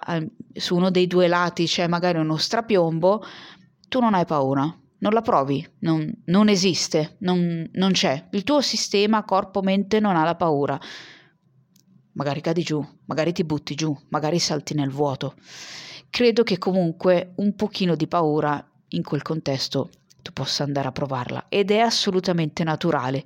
su 0.53 0.75
uno 0.75 0.89
dei 0.89 1.07
due 1.07 1.27
lati 1.27 1.65
c'è 1.65 1.87
magari 1.87 2.17
uno 2.17 2.37
strapiombo, 2.37 3.23
tu 3.87 3.99
non 3.99 4.13
hai 4.13 4.25
paura, 4.25 4.63
non 4.99 5.13
la 5.13 5.21
provi, 5.21 5.65
non, 5.79 6.11
non 6.25 6.47
esiste, 6.49 7.15
non, 7.19 7.69
non 7.73 7.91
c'è. 7.91 8.27
Il 8.31 8.43
tuo 8.43 8.61
sistema 8.61 9.23
corpo-mente 9.23 9.99
non 9.99 10.15
ha 10.15 10.23
la 10.23 10.35
paura. 10.35 10.79
Magari 12.13 12.41
cadi 12.41 12.63
giù, 12.63 12.85
magari 13.05 13.31
ti 13.31 13.43
butti 13.43 13.75
giù, 13.75 13.95
magari 14.09 14.39
salti 14.39 14.73
nel 14.73 14.89
vuoto. 14.89 15.35
Credo 16.09 16.43
che 16.43 16.57
comunque 16.57 17.33
un 17.37 17.55
pochino 17.55 17.95
di 17.95 18.07
paura 18.07 18.65
in 18.89 19.03
quel 19.03 19.21
contesto 19.21 19.89
tu 20.21 20.31
possa 20.33 20.63
andare 20.63 20.87
a 20.87 20.91
provarla. 20.91 21.45
Ed 21.49 21.71
è 21.71 21.79
assolutamente 21.79 22.63
naturale. 22.63 23.23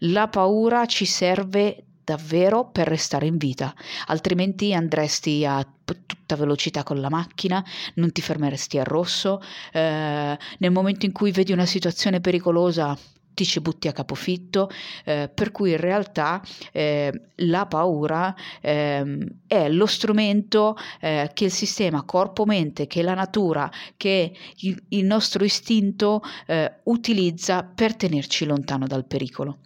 La 0.00 0.28
paura 0.28 0.86
ci 0.86 1.04
serve 1.04 1.84
davvero 2.08 2.64
per 2.64 2.88
restare 2.88 3.26
in 3.26 3.36
vita, 3.36 3.74
altrimenti 4.06 4.72
andresti 4.72 5.44
a 5.44 5.66
tutta 5.84 6.36
velocità 6.36 6.82
con 6.82 7.00
la 7.00 7.10
macchina, 7.10 7.62
non 7.94 8.12
ti 8.12 8.22
fermeresti 8.22 8.78
al 8.78 8.86
rosso, 8.86 9.42
eh, 9.72 10.38
nel 10.58 10.70
momento 10.70 11.04
in 11.04 11.12
cui 11.12 11.32
vedi 11.32 11.52
una 11.52 11.66
situazione 11.66 12.20
pericolosa 12.20 12.96
ti 13.38 13.44
ci 13.44 13.60
butti 13.60 13.86
a 13.86 13.92
capofitto, 13.92 14.68
eh, 15.04 15.30
per 15.32 15.52
cui 15.52 15.70
in 15.70 15.76
realtà 15.76 16.42
eh, 16.72 17.12
la 17.36 17.66
paura 17.66 18.34
eh, 18.60 19.16
è 19.46 19.68
lo 19.68 19.86
strumento 19.86 20.76
eh, 21.00 21.30
che 21.32 21.44
il 21.44 21.52
sistema 21.52 22.02
corpo-mente, 22.02 22.88
che 22.88 23.00
la 23.02 23.14
natura, 23.14 23.70
che 23.96 24.32
il, 24.56 24.82
il 24.88 25.04
nostro 25.04 25.44
istinto 25.44 26.20
eh, 26.46 26.80
utilizza 26.84 27.62
per 27.62 27.94
tenerci 27.94 28.44
lontano 28.44 28.88
dal 28.88 29.04
pericolo. 29.04 29.58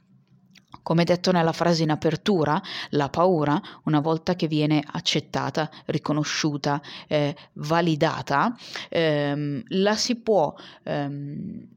Come 0.82 1.04
detto 1.04 1.32
nella 1.32 1.52
frase 1.52 1.84
in 1.84 1.90
apertura, 1.90 2.60
la 2.90 3.08
paura, 3.08 3.58
una 3.84 4.00
volta 4.00 4.34
che 4.34 4.48
viene 4.48 4.82
accettata, 4.84 5.70
riconosciuta, 5.86 6.82
eh, 7.08 7.34
validata, 7.54 8.54
ehm, 8.90 9.62
la 9.68 9.94
si 9.94 10.16
può 10.16 10.52
ehm, 10.82 11.68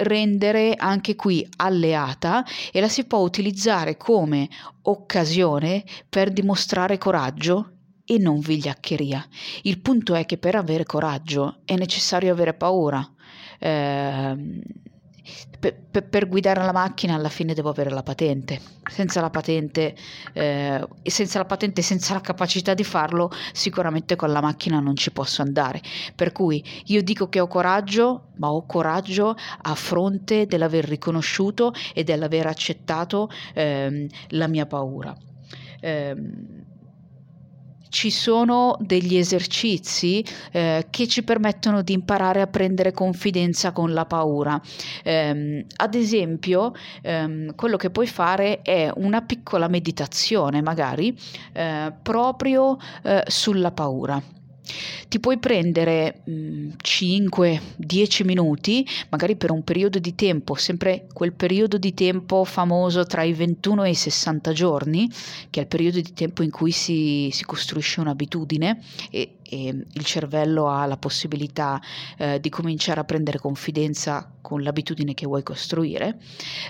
rendere 0.00 0.74
anche 0.76 1.16
qui 1.16 1.46
alleata 1.56 2.44
e 2.72 2.80
la 2.80 2.88
si 2.88 3.04
può 3.04 3.18
utilizzare 3.18 3.96
come 3.96 4.48
occasione 4.82 5.84
per 6.08 6.30
dimostrare 6.30 6.98
coraggio 6.98 7.72
e 8.04 8.18
non 8.18 8.40
vigliaccheria. 8.40 9.24
Il 9.62 9.80
punto 9.80 10.14
è 10.14 10.26
che 10.26 10.36
per 10.36 10.56
avere 10.56 10.84
coraggio 10.84 11.60
è 11.64 11.76
necessario 11.76 12.32
avere 12.32 12.54
paura. 12.54 13.08
Eh, 13.58 14.36
per, 15.58 16.04
per, 16.04 16.28
guidare 16.28 16.64
la 16.64 16.72
macchina 16.72 17.14
alla 17.14 17.28
fine 17.28 17.54
devo 17.54 17.70
avere 17.70 17.90
la 17.90 18.02
patente. 18.02 18.60
Senza 18.90 19.20
la 19.20 19.30
patente, 19.30 19.94
eh, 20.32 20.86
senza 21.02 21.38
la 21.38 21.44
patente, 21.44 21.82
senza 21.82 22.14
la 22.14 22.20
capacità 22.20 22.74
di 22.74 22.84
farlo, 22.84 23.30
sicuramente 23.52 24.16
con 24.16 24.32
la 24.32 24.40
macchina 24.40 24.80
non 24.80 24.96
ci 24.96 25.10
posso 25.10 25.42
andare. 25.42 25.80
Per 26.14 26.32
cui 26.32 26.64
io 26.86 27.02
dico 27.02 27.28
che 27.28 27.40
ho 27.40 27.46
coraggio, 27.46 28.28
ma 28.36 28.50
ho 28.50 28.64
coraggio 28.64 29.36
a 29.62 29.74
fronte 29.74 30.46
dell'aver 30.46 30.84
riconosciuto 30.84 31.72
e 31.94 32.04
dell'aver 32.04 32.46
accettato 32.46 33.28
eh, 33.54 34.08
la 34.28 34.48
mia 34.48 34.66
paura. 34.66 35.16
Eh, 35.80 36.14
ci 37.90 38.10
sono 38.10 38.76
degli 38.80 39.16
esercizi 39.16 40.24
eh, 40.52 40.86
che 40.88 41.06
ci 41.06 41.22
permettono 41.22 41.82
di 41.82 41.92
imparare 41.92 42.40
a 42.40 42.46
prendere 42.46 42.92
confidenza 42.92 43.72
con 43.72 43.92
la 43.92 44.06
paura. 44.06 44.58
Eh, 45.02 45.66
ad 45.76 45.94
esempio, 45.94 46.72
ehm, 47.02 47.54
quello 47.54 47.76
che 47.76 47.90
puoi 47.90 48.06
fare 48.06 48.62
è 48.62 48.90
una 48.94 49.20
piccola 49.20 49.68
meditazione, 49.68 50.62
magari 50.62 51.14
eh, 51.52 51.92
proprio 52.02 52.78
eh, 53.02 53.22
sulla 53.26 53.72
paura. 53.72 54.39
Ti 55.08 55.18
puoi 55.18 55.38
prendere 55.38 56.22
5-10 56.26 58.22
mm, 58.22 58.26
minuti, 58.26 58.86
magari 59.08 59.36
per 59.36 59.50
un 59.50 59.64
periodo 59.64 59.98
di 59.98 60.14
tempo, 60.14 60.54
sempre 60.54 61.06
quel 61.12 61.32
periodo 61.32 61.78
di 61.78 61.94
tempo 61.94 62.44
famoso 62.44 63.04
tra 63.04 63.22
i 63.22 63.32
21 63.32 63.84
e 63.84 63.90
i 63.90 63.94
60 63.94 64.52
giorni, 64.52 65.10
che 65.50 65.60
è 65.60 65.62
il 65.62 65.68
periodo 65.68 66.00
di 66.00 66.12
tempo 66.12 66.42
in 66.42 66.50
cui 66.50 66.70
si, 66.70 67.28
si 67.32 67.44
costruisce 67.44 68.00
un'abitudine 68.00 68.80
e, 69.10 69.38
e, 69.42 69.84
il 69.92 70.04
cervello 70.04 70.68
ha 70.68 70.86
la 70.86 70.96
possibilità 70.96 71.80
eh, 72.16 72.38
di 72.40 72.48
cominciare 72.48 73.00
a 73.00 73.04
prendere 73.04 73.38
confidenza 73.38 74.32
con 74.40 74.62
l'abitudine 74.62 75.14
che 75.14 75.26
vuoi 75.26 75.42
costruire. 75.42 76.18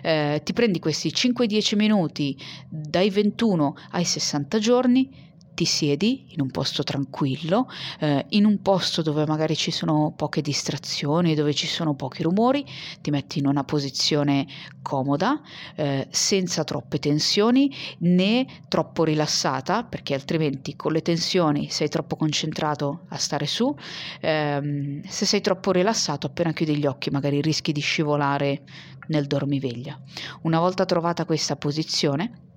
Eh, 0.02 0.40
ti 0.42 0.52
prendi 0.52 0.78
questi 0.78 1.09
5-10 1.09 1.76
minuti 1.76 2.37
dai 2.69 3.11
21 3.11 3.76
ai 3.90 4.04
60 4.04 4.59
giorni 4.59 5.28
ti 5.54 5.64
siedi 5.64 6.26
in 6.28 6.40
un 6.40 6.50
posto 6.50 6.83
tranquillo, 6.83 7.69
eh, 8.00 8.25
in 8.30 8.45
un 8.45 8.62
posto 8.62 9.02
dove 9.02 9.26
magari 9.26 9.54
ci 9.57 9.71
sono 9.71 10.12
poche 10.16 10.40
distrazioni, 10.40 11.35
dove 11.35 11.52
ci 11.54 11.66
sono 11.66 11.95
pochi 11.95 12.23
rumori, 12.23 12.64
ti 13.00 13.11
metti 13.11 13.38
in 13.38 13.47
una 13.47 13.64
posizione 13.64 14.47
comoda, 14.83 15.40
eh, 15.76 16.07
senza 16.11 16.64
troppe 16.64 16.99
tensioni 16.99 17.73
né 17.99 18.47
troppo 18.69 19.04
rilassata, 19.04 19.85
perché 19.85 20.14
altrimenti 20.14 20.76
con 20.76 20.92
le 20.92 21.02
tensioni 21.02 21.69
sei 21.69 21.88
troppo 21.88 22.16
concentrato 22.16 23.07
a 23.09 23.16
stare 23.16 23.47
su, 23.47 23.75
ehm, 24.21 25.02
se 25.02 25.26
sei 25.26 25.40
troppo 25.40 25.73
rilassato 25.73 26.26
appena 26.26 26.52
chiudi 26.52 26.76
gli 26.76 26.87
occhi 26.87 27.11
magari 27.11 27.40
rischi 27.40 27.73
di 27.73 27.80
scivolare 27.80 28.62
nel 29.09 29.26
dormiveglia. 29.26 30.00
Una 30.42 30.59
volta 30.59 30.85
trovata 30.85 31.25
questa 31.25 31.57
posizione, 31.57 32.50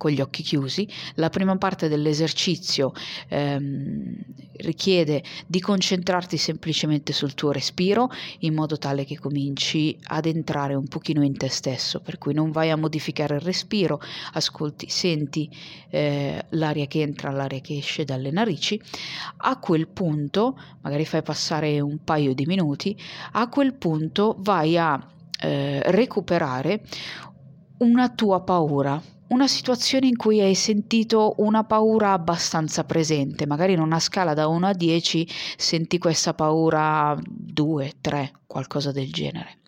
con 0.00 0.10
gli 0.10 0.22
occhi 0.22 0.42
chiusi. 0.42 0.88
La 1.16 1.28
prima 1.28 1.58
parte 1.58 1.86
dell'esercizio 1.86 2.92
ehm, 3.28 4.16
richiede 4.60 5.22
di 5.46 5.60
concentrarti 5.60 6.38
semplicemente 6.38 7.12
sul 7.12 7.34
tuo 7.34 7.52
respiro 7.52 8.08
in 8.38 8.54
modo 8.54 8.78
tale 8.78 9.04
che 9.04 9.18
cominci 9.18 9.98
ad 10.04 10.24
entrare 10.24 10.72
un 10.72 10.88
pochino 10.88 11.22
in 11.22 11.36
te 11.36 11.50
stesso, 11.50 12.00
per 12.00 12.16
cui 12.16 12.32
non 12.32 12.50
vai 12.50 12.70
a 12.70 12.76
modificare 12.76 13.34
il 13.34 13.42
respiro, 13.42 14.00
ascolti, 14.32 14.88
senti 14.88 15.50
eh, 15.90 16.46
l'aria 16.48 16.86
che 16.86 17.02
entra, 17.02 17.30
l'aria 17.30 17.60
che 17.60 17.76
esce 17.76 18.04
dalle 18.04 18.30
narici. 18.30 18.80
A 19.36 19.58
quel 19.58 19.86
punto, 19.88 20.58
magari 20.80 21.04
fai 21.04 21.22
passare 21.22 21.78
un 21.78 22.02
paio 22.02 22.32
di 22.32 22.46
minuti, 22.46 22.96
a 23.32 23.48
quel 23.50 23.74
punto 23.74 24.36
vai 24.38 24.78
a 24.78 24.98
eh, 25.42 25.82
recuperare 25.90 26.82
una 27.80 28.08
tua 28.08 28.42
paura 28.42 29.18
una 29.30 29.46
situazione 29.46 30.06
in 30.06 30.16
cui 30.16 30.40
hai 30.40 30.54
sentito 30.54 31.34
una 31.38 31.64
paura 31.64 32.12
abbastanza 32.12 32.84
presente, 32.84 33.46
magari 33.46 33.72
in 33.72 33.80
una 33.80 34.00
scala 34.00 34.34
da 34.34 34.48
1 34.48 34.66
a 34.66 34.72
10 34.72 35.28
senti 35.56 35.98
questa 35.98 36.34
paura 36.34 37.16
2, 37.24 37.92
3, 38.00 38.32
qualcosa 38.46 38.90
del 38.92 39.12
genere. 39.12 39.58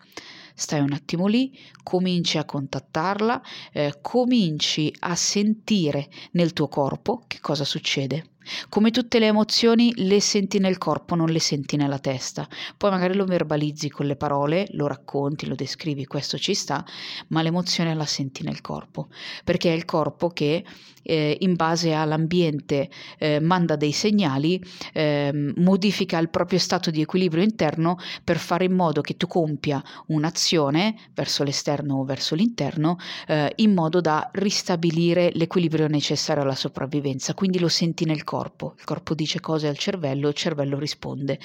Stai 0.53 0.81
un 0.81 0.91
attimo 0.91 1.27
lì, 1.27 1.57
cominci 1.81 2.37
a 2.37 2.45
contattarla, 2.45 3.41
eh, 3.71 3.97
cominci 4.01 4.93
a 4.99 5.15
sentire 5.15 6.09
nel 6.31 6.53
tuo 6.53 6.67
corpo 6.67 7.23
che 7.25 7.39
cosa 7.39 7.63
succede. 7.63 8.32
Come 8.69 8.91
tutte 8.91 9.19
le 9.19 9.27
emozioni, 9.27 9.93
le 9.95 10.19
senti 10.19 10.59
nel 10.59 10.77
corpo, 10.77 11.15
non 11.15 11.29
le 11.29 11.39
senti 11.39 11.75
nella 11.77 11.99
testa. 11.99 12.47
Poi 12.77 12.89
magari 12.89 13.15
lo 13.15 13.25
verbalizzi 13.25 13.89
con 13.89 14.05
le 14.05 14.15
parole, 14.15 14.67
lo 14.71 14.87
racconti, 14.87 15.45
lo 15.45 15.55
descrivi, 15.55 16.05
questo 16.05 16.37
ci 16.37 16.53
sta, 16.53 16.85
ma 17.29 17.41
l'emozione 17.41 17.93
la 17.93 18.05
senti 18.05 18.43
nel 18.43 18.61
corpo, 18.61 19.07
perché 19.43 19.71
è 19.71 19.75
il 19.75 19.85
corpo 19.85 20.29
che 20.29 20.63
eh, 21.03 21.37
in 21.41 21.55
base 21.55 21.93
all'ambiente 21.93 22.89
eh, 23.17 23.39
manda 23.39 23.75
dei 23.75 23.91
segnali, 23.91 24.61
eh, 24.93 25.53
modifica 25.57 26.17
il 26.17 26.29
proprio 26.29 26.59
stato 26.59 26.89
di 26.91 27.01
equilibrio 27.01 27.43
interno 27.43 27.97
per 28.23 28.37
fare 28.37 28.65
in 28.65 28.73
modo 28.73 29.01
che 29.01 29.17
tu 29.17 29.27
compia 29.27 29.83
un'azione 30.07 30.95
verso 31.13 31.43
l'esterno 31.43 31.97
o 31.97 32.03
verso 32.03 32.35
l'interno 32.35 32.97
eh, 33.27 33.51
in 33.57 33.73
modo 33.73 34.01
da 34.01 34.29
ristabilire 34.33 35.31
l'equilibrio 35.33 35.87
necessario 35.87 36.43
alla 36.43 36.55
sopravvivenza. 36.55 37.33
Quindi 37.33 37.59
lo 37.59 37.67
senti 37.67 38.05
nel 38.05 38.23
corpo 38.23 38.32
corpo, 38.33 38.73
il 38.79 38.83
corpo 38.83 39.13
dice 39.13 39.39
cose 39.39 39.67
al 39.67 39.77
cervello, 39.77 40.27
il 40.27 40.33
cervello 40.33 40.79
risponde, 40.79 41.39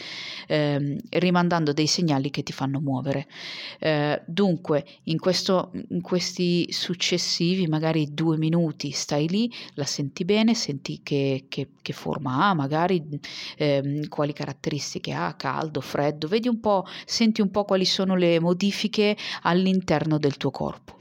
ehm, 0.47 0.97
rimandando 1.11 1.75
dei 1.75 1.87
segnali 1.87 2.31
che 2.31 2.43
ti 2.43 2.53
fanno 2.53 2.81
muovere. 2.81 3.27
Eh, 3.79 4.23
dunque, 4.25 4.87
in, 5.05 5.19
questo, 5.19 5.71
in 5.91 6.01
questi 6.01 6.73
successivi, 6.73 7.67
magari 7.67 8.15
due 8.15 8.39
minuti, 8.39 8.91
stai 8.91 9.29
lì, 9.29 9.53
la 9.75 9.85
senti 9.85 10.25
bene, 10.25 10.55
senti 10.55 11.01
che, 11.03 11.45
che, 11.51 11.73
che 11.83 11.93
forma 11.93 12.47
ha, 12.47 12.55
magari 12.55 13.07
ehm, 13.59 14.09
quali 14.09 14.33
caratteristiche 14.33 15.13
ha, 15.13 15.35
caldo, 15.35 15.83
freddo, 15.83 16.27
vedi 16.27 16.49
un 16.49 16.59
po', 16.59 16.87
senti 17.05 17.43
un 17.43 17.51
po' 17.51 17.65
quali 17.65 17.85
sono 17.85 18.17
le 18.17 18.41
modifiche 18.41 19.15
all'interno 19.43 20.17
del 20.17 20.39
tuo 20.39 20.51
corpo. 20.51 21.01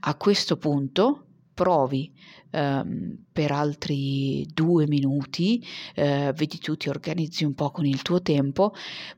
A 0.00 0.14
questo 0.14 0.56
punto 0.58 1.24
provi 1.54 2.12
ehm, 2.54 3.24
per 3.32 3.50
altri 3.50 4.46
due 4.52 4.86
minuti, 4.86 5.64
eh, 5.94 6.32
vedi 6.34 6.58
tu 6.58 6.76
ti 6.76 6.88
organizzi 6.88 7.44
un 7.44 7.54
po' 7.54 7.70
con 7.70 7.84
il 7.84 8.02
tuo 8.02 8.22
tempo, 8.22 8.72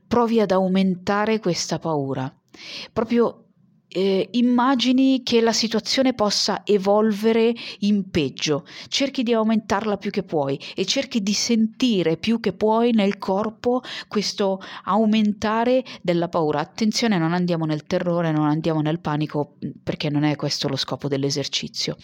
provi 0.07 0.39
ad 0.39 0.51
aumentare 0.51 1.39
questa 1.39 1.79
paura. 1.79 2.33
Proprio 2.91 3.46
eh, 3.97 4.27
immagini 4.33 5.23
che 5.23 5.41
la 5.41 5.51
situazione 5.51 6.13
possa 6.13 6.61
evolvere 6.63 7.51
in 7.79 8.11
peggio, 8.11 8.63
cerchi 8.89 9.23
di 9.23 9.33
aumentarla 9.33 9.97
più 9.97 10.11
che 10.11 10.21
puoi 10.21 10.59
e 10.75 10.85
cerchi 10.85 11.23
di 11.23 11.33
sentire 11.33 12.15
più 12.17 12.39
che 12.39 12.53
puoi 12.53 12.91
nel 12.91 13.17
corpo 13.17 13.81
questo 14.07 14.61
aumentare 14.83 15.83
della 16.03 16.29
paura. 16.29 16.59
Attenzione, 16.59 17.17
non 17.17 17.33
andiamo 17.33 17.65
nel 17.65 17.85
terrore, 17.85 18.31
non 18.31 18.45
andiamo 18.45 18.81
nel 18.81 18.99
panico, 18.99 19.55
perché 19.81 20.09
non 20.11 20.23
è 20.23 20.35
questo 20.35 20.67
lo 20.67 20.75
scopo 20.75 21.07
dell'esercizio. 21.07 21.97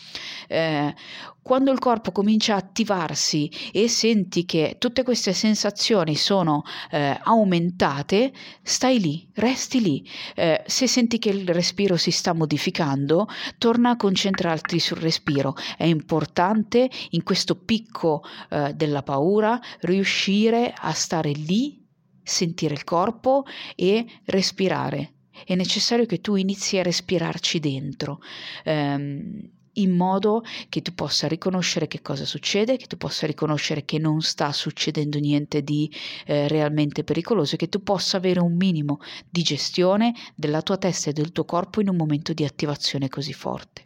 Eh, 0.47 0.95
quando 1.43 1.71
il 1.71 1.79
corpo 1.79 2.11
comincia 2.13 2.53
a 2.53 2.57
attivarsi 2.57 3.51
e 3.71 3.89
senti 3.89 4.45
che 4.45 4.77
tutte 4.79 5.03
queste 5.03 5.33
sensazioni 5.33 6.15
sono 6.15 6.63
eh, 6.89 7.19
aumentate, 7.21 8.31
stai 8.61 8.99
lì, 8.99 9.29
resti 9.33 9.81
lì. 9.81 10.09
Eh, 10.35 10.63
se 10.65 10.87
senti 10.87 11.19
che 11.19 11.29
il 11.29 11.47
respiro 11.49 11.97
si 11.97 12.11
sta 12.11 12.33
modificando, 12.33 13.27
torna 13.57 13.91
a 13.91 13.97
concentrarti 13.97 14.79
sul 14.79 14.97
respiro. 14.97 15.53
È 15.77 15.83
importante 15.83 16.89
in 17.09 17.23
questo 17.23 17.55
picco 17.55 18.23
eh, 18.49 18.73
della 18.73 19.03
paura 19.03 19.59
riuscire 19.81 20.73
a 20.75 20.93
stare 20.93 21.31
lì, 21.31 21.85
sentire 22.23 22.73
il 22.73 22.85
corpo 22.85 23.43
e 23.75 24.05
respirare. 24.25 25.11
È 25.45 25.55
necessario 25.55 26.05
che 26.05 26.21
tu 26.21 26.35
inizi 26.35 26.77
a 26.77 26.83
respirarci 26.83 27.59
dentro. 27.59 28.19
Um, 28.63 29.49
in 29.73 29.95
modo 29.95 30.43
che 30.69 30.81
tu 30.81 30.93
possa 30.93 31.27
riconoscere 31.27 31.87
che 31.87 32.01
cosa 32.01 32.25
succede, 32.25 32.77
che 32.77 32.87
tu 32.87 32.97
possa 32.97 33.25
riconoscere 33.25 33.85
che 33.85 33.97
non 33.97 34.21
sta 34.21 34.51
succedendo 34.51 35.19
niente 35.19 35.63
di 35.63 35.91
eh, 36.25 36.47
realmente 36.47 37.03
pericoloso 37.03 37.55
e 37.55 37.57
che 37.57 37.69
tu 37.69 37.81
possa 37.81 38.17
avere 38.17 38.39
un 38.39 38.55
minimo 38.55 38.99
di 39.29 39.41
gestione 39.41 40.13
della 40.35 40.61
tua 40.61 40.77
testa 40.77 41.09
e 41.09 41.13
del 41.13 41.31
tuo 41.31 41.45
corpo 41.45 41.81
in 41.81 41.89
un 41.89 41.95
momento 41.95 42.33
di 42.33 42.43
attivazione 42.43 43.09
così 43.09 43.33
forte. 43.33 43.81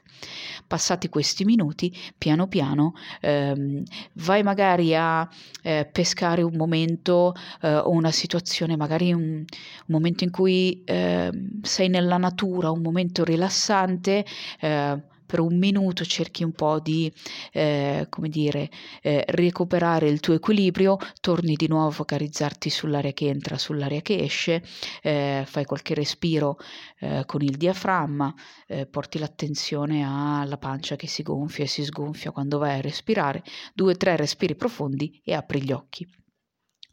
Passati 0.65 1.09
questi 1.09 1.45
minuti, 1.45 1.95
piano 2.17 2.47
piano, 2.47 2.93
ehm, 3.21 3.83
vai 4.13 4.43
magari 4.43 4.95
a 4.95 5.27
eh, 5.61 5.87
pescare 5.89 6.41
un 6.41 6.55
momento 6.55 7.33
eh, 7.61 7.75
o 7.75 7.91
una 7.91 8.11
situazione, 8.11 8.75
magari 8.75 9.13
un, 9.13 9.21
un 9.21 9.45
momento 9.85 10.23
in 10.23 10.31
cui 10.31 10.81
eh, 10.83 11.29
sei 11.61 11.89
nella 11.89 12.17
natura, 12.17 12.71
un 12.71 12.81
momento 12.81 13.23
rilassante, 13.23 14.25
eh, 14.59 15.03
per 15.27 15.39
un 15.41 15.57
minuto 15.59 16.03
cerchi 16.05 16.43
un 16.43 16.53
po' 16.53 16.79
di, 16.79 17.11
eh, 17.51 18.07
come 18.09 18.29
dire, 18.29 18.69
eh, 19.03 19.23
recuperare 19.27 20.07
il 20.07 20.19
tuo 20.19 20.33
equilibrio, 20.33 20.97
torni 21.21 21.53
di 21.55 21.67
nuovo 21.67 21.89
a 21.89 21.91
focalizzarti 21.91 22.69
sull'aria 22.69 23.11
che 23.13 23.27
entra, 23.27 23.57
sull'aria 23.59 24.01
che 24.01 24.17
esce, 24.17 24.63
eh, 25.03 25.43
fai 25.45 25.65
qualche 25.65 25.93
respiro 25.93 26.57
eh, 26.99 27.23
con 27.27 27.41
il 27.41 27.57
diaframma, 27.57 28.33
eh, 28.67 28.87
porti 28.87 29.19
l'attenzione 29.19 30.03
alla 30.03 30.57
pancia 30.57 30.95
che 30.95 31.07
si 31.07 31.21
gonfia 31.21 31.65
e 31.65 31.67
si 31.67 31.83
sgonfia 31.83 32.31
quando 32.31 32.57
vai 32.57 32.77
a 32.77 32.81
respirare, 32.81 33.43
due 33.73 33.95
tre 33.95 34.15
respiri 34.15 34.55
profondi 34.55 35.21
e 35.23 35.33
apri 35.33 35.61
gli 35.61 35.71
occhi. 35.71 36.07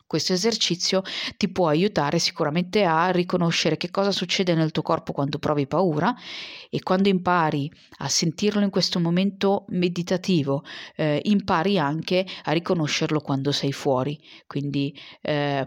Questo 0.07 0.33
esercizio 0.33 1.03
ti 1.37 1.49
può 1.51 1.69
aiutare 1.69 2.19
sicuramente 2.19 2.85
a 2.85 3.11
riconoscere 3.11 3.77
che 3.77 3.91
cosa 3.91 4.13
succede 4.13 4.55
nel 4.55 4.71
tuo 4.71 4.83
corpo 4.83 5.13
quando 5.13 5.39
provi 5.39 5.67
paura 5.67 6.15
e 6.71 6.83
quando 6.83 7.09
impari 7.09 7.71
a 7.99 8.09
sentirlo 8.09 8.63
in 8.63 8.71
questo 8.71 9.01
momento 9.01 9.65
meditativo, 9.69 10.63
eh, 10.97 11.21
impari 11.25 11.79
anche 11.79 12.27
a 12.45 12.53
riconoscerlo 12.53 13.21
quando 13.21 13.51
sei 13.51 13.73
fuori. 13.73 14.21
Quindi 14.47 14.95
eh, 15.23 15.67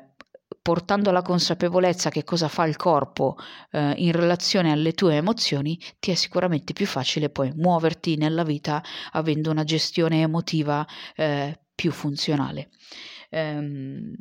portando 0.61 1.11
la 1.11 1.21
consapevolezza 1.21 2.09
che 2.09 2.23
cosa 2.23 2.47
fa 2.47 2.65
il 2.65 2.75
corpo 2.75 3.37
eh, 3.71 3.93
in 3.97 4.11
relazione 4.11 4.71
alle 4.71 4.93
tue 4.93 5.15
emozioni, 5.15 5.79
ti 5.99 6.11
è 6.11 6.13
sicuramente 6.13 6.73
più 6.73 6.85
facile 6.85 7.29
poi 7.29 7.51
muoverti 7.55 8.17
nella 8.17 8.43
vita 8.43 8.83
avendo 9.11 9.49
una 9.49 9.63
gestione 9.63 10.21
emotiva 10.21 10.85
eh, 11.15 11.57
più 11.73 11.91
funzionale. 11.91 12.69
Um, 13.29 14.15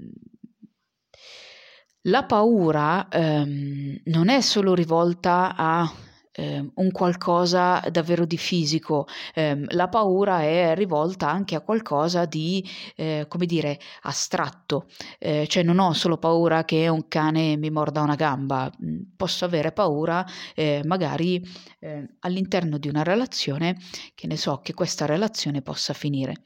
la 2.03 2.25
paura 2.25 3.09
um, 3.12 4.01
non 4.05 4.29
è 4.29 4.40
solo 4.40 4.75
rivolta 4.75 5.55
a 5.57 5.92
eh, 6.37 6.71
un 6.75 6.90
qualcosa 6.92 7.81
davvero 7.90 8.27
di 8.27 8.37
fisico, 8.37 9.07
eh, 9.35 9.64
la 9.69 9.88
paura 9.88 10.42
è 10.42 10.75
rivolta 10.75 11.29
anche 11.29 11.55
a 11.55 11.61
qualcosa 11.62 12.27
di, 12.27 12.64
eh, 12.95 13.25
come 13.29 13.47
dire, 13.47 13.79
astratto, 14.03 14.87
eh, 15.19 15.47
cioè 15.49 15.62
non 15.62 15.79
ho 15.79 15.92
solo 15.95 16.19
paura 16.19 16.64
che 16.64 16.88
un 16.88 17.09
cane 17.09 17.57
mi 17.57 17.71
morda 17.71 18.03
una 18.03 18.14
gamba, 18.14 18.71
mm, 18.85 19.01
posso 19.16 19.45
avere 19.45 19.73
paura 19.73 20.25
eh, 20.55 20.83
magari 20.85 21.42
eh, 21.81 22.07
all'interno 22.21 22.79
di 22.79 22.88
una 22.88 23.03
relazione 23.03 23.77
che 24.14 24.27
ne 24.27 24.37
so 24.37 24.61
che 24.62 24.75
questa 24.75 25.07
relazione 25.07 25.62
possa 25.62 25.95
finire. 25.95 26.42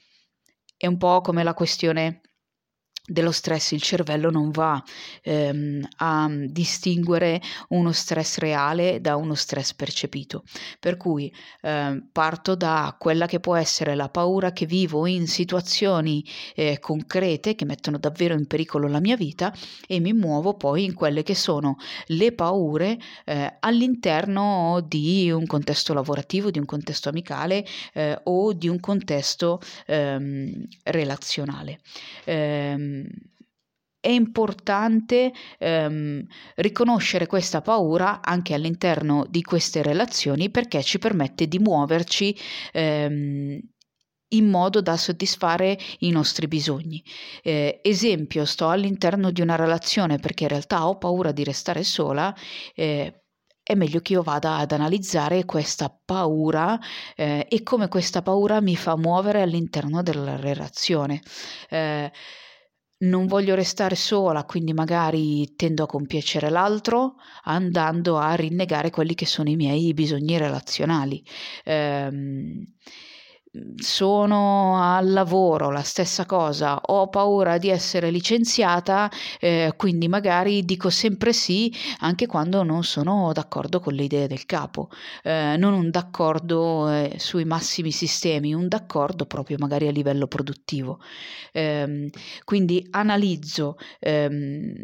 È 0.76 0.86
un 0.86 0.96
po' 0.96 1.20
come 1.20 1.42
la 1.42 1.52
questione 1.52 2.20
dello 3.10 3.32
stress 3.32 3.72
il 3.72 3.82
cervello 3.82 4.30
non 4.30 4.50
va 4.50 4.82
ehm, 5.22 5.86
a 5.96 6.28
distinguere 6.46 7.40
uno 7.70 7.90
stress 7.92 8.38
reale 8.38 9.00
da 9.00 9.16
uno 9.16 9.34
stress 9.34 9.74
percepito. 9.74 10.44
Per 10.78 10.96
cui 10.96 11.32
eh, 11.62 12.02
parto 12.12 12.54
da 12.54 12.94
quella 12.98 13.26
che 13.26 13.40
può 13.40 13.56
essere 13.56 13.94
la 13.96 14.08
paura 14.08 14.52
che 14.52 14.66
vivo 14.66 15.06
in 15.06 15.26
situazioni 15.26 16.24
eh, 16.54 16.78
concrete 16.78 17.54
che 17.56 17.64
mettono 17.64 17.98
davvero 17.98 18.34
in 18.34 18.46
pericolo 18.46 18.86
la 18.86 19.00
mia 19.00 19.16
vita 19.16 19.52
e 19.86 19.98
mi 19.98 20.12
muovo 20.12 20.54
poi 20.54 20.84
in 20.84 20.94
quelle 20.94 21.22
che 21.22 21.34
sono 21.34 21.76
le 22.06 22.32
paure 22.32 22.98
eh, 23.24 23.56
all'interno 23.58 24.84
di 24.86 25.30
un 25.30 25.46
contesto 25.46 25.92
lavorativo, 25.94 26.50
di 26.50 26.58
un 26.58 26.66
contesto 26.66 27.08
amicale 27.08 27.64
eh, 27.92 28.18
o 28.24 28.52
di 28.52 28.68
un 28.68 28.78
contesto 28.78 29.60
ehm, 29.86 30.66
relazionale. 30.84 31.80
Ehm, 32.24 32.99
è 34.00 34.08
importante 34.08 35.32
ehm, 35.58 36.24
riconoscere 36.56 37.26
questa 37.26 37.60
paura 37.60 38.22
anche 38.22 38.54
all'interno 38.54 39.26
di 39.28 39.42
queste 39.42 39.82
relazioni 39.82 40.50
perché 40.50 40.82
ci 40.82 40.98
permette 40.98 41.46
di 41.46 41.58
muoverci 41.58 42.34
ehm, 42.72 43.60
in 44.32 44.48
modo 44.48 44.80
da 44.80 44.96
soddisfare 44.96 45.78
i 46.00 46.10
nostri 46.10 46.46
bisogni. 46.48 47.02
Eh, 47.42 47.80
esempio, 47.82 48.44
sto 48.44 48.68
all'interno 48.68 49.30
di 49.30 49.40
una 49.40 49.56
relazione 49.56 50.18
perché 50.18 50.44
in 50.44 50.50
realtà 50.50 50.86
ho 50.86 50.96
paura 50.98 51.32
di 51.32 51.44
restare 51.44 51.82
sola. 51.82 52.34
Eh, 52.74 53.22
è 53.62 53.74
meglio 53.74 54.00
che 54.00 54.14
io 54.14 54.22
vada 54.22 54.56
ad 54.56 54.72
analizzare 54.72 55.44
questa 55.44 55.96
paura 56.04 56.78
eh, 57.14 57.46
e 57.48 57.62
come 57.62 57.88
questa 57.88 58.22
paura 58.22 58.60
mi 58.60 58.76
fa 58.76 58.96
muovere 58.96 59.42
all'interno 59.42 60.02
della 60.02 60.36
relazione. 60.36 61.20
Eh, 61.68 62.10
non 63.00 63.26
voglio 63.26 63.54
restare 63.54 63.94
sola, 63.94 64.44
quindi 64.44 64.72
magari 64.72 65.54
tendo 65.56 65.84
a 65.84 65.86
compiacere 65.86 66.50
l'altro 66.50 67.16
andando 67.44 68.18
a 68.18 68.34
rinnegare 68.34 68.90
quelli 68.90 69.14
che 69.14 69.26
sono 69.26 69.48
i 69.48 69.56
miei 69.56 69.92
bisogni 69.94 70.36
relazionali. 70.38 71.22
Eh, 71.64 72.10
sono 73.76 74.80
al 74.80 75.10
lavoro, 75.10 75.70
la 75.70 75.82
stessa 75.82 76.24
cosa, 76.24 76.80
ho 76.80 77.08
paura 77.08 77.58
di 77.58 77.68
essere 77.68 78.10
licenziata, 78.10 79.10
eh, 79.40 79.72
quindi 79.76 80.06
magari 80.08 80.64
dico 80.64 80.88
sempre 80.90 81.32
sì 81.32 81.72
anche 81.98 82.26
quando 82.26 82.62
non 82.62 82.84
sono 82.84 83.32
d'accordo 83.32 83.80
con 83.80 83.94
le 83.94 84.04
idee 84.04 84.26
del 84.28 84.46
capo, 84.46 84.88
eh, 85.22 85.56
non 85.58 85.72
un 85.74 85.90
d'accordo 85.90 86.88
eh, 86.90 87.14
sui 87.18 87.44
massimi 87.44 87.90
sistemi, 87.90 88.54
un 88.54 88.68
d'accordo 88.68 89.26
proprio 89.26 89.56
magari 89.58 89.88
a 89.88 89.90
livello 89.90 90.26
produttivo. 90.28 91.00
Ehm, 91.52 92.08
quindi 92.44 92.86
analizzo 92.90 93.76
ehm, 93.98 94.74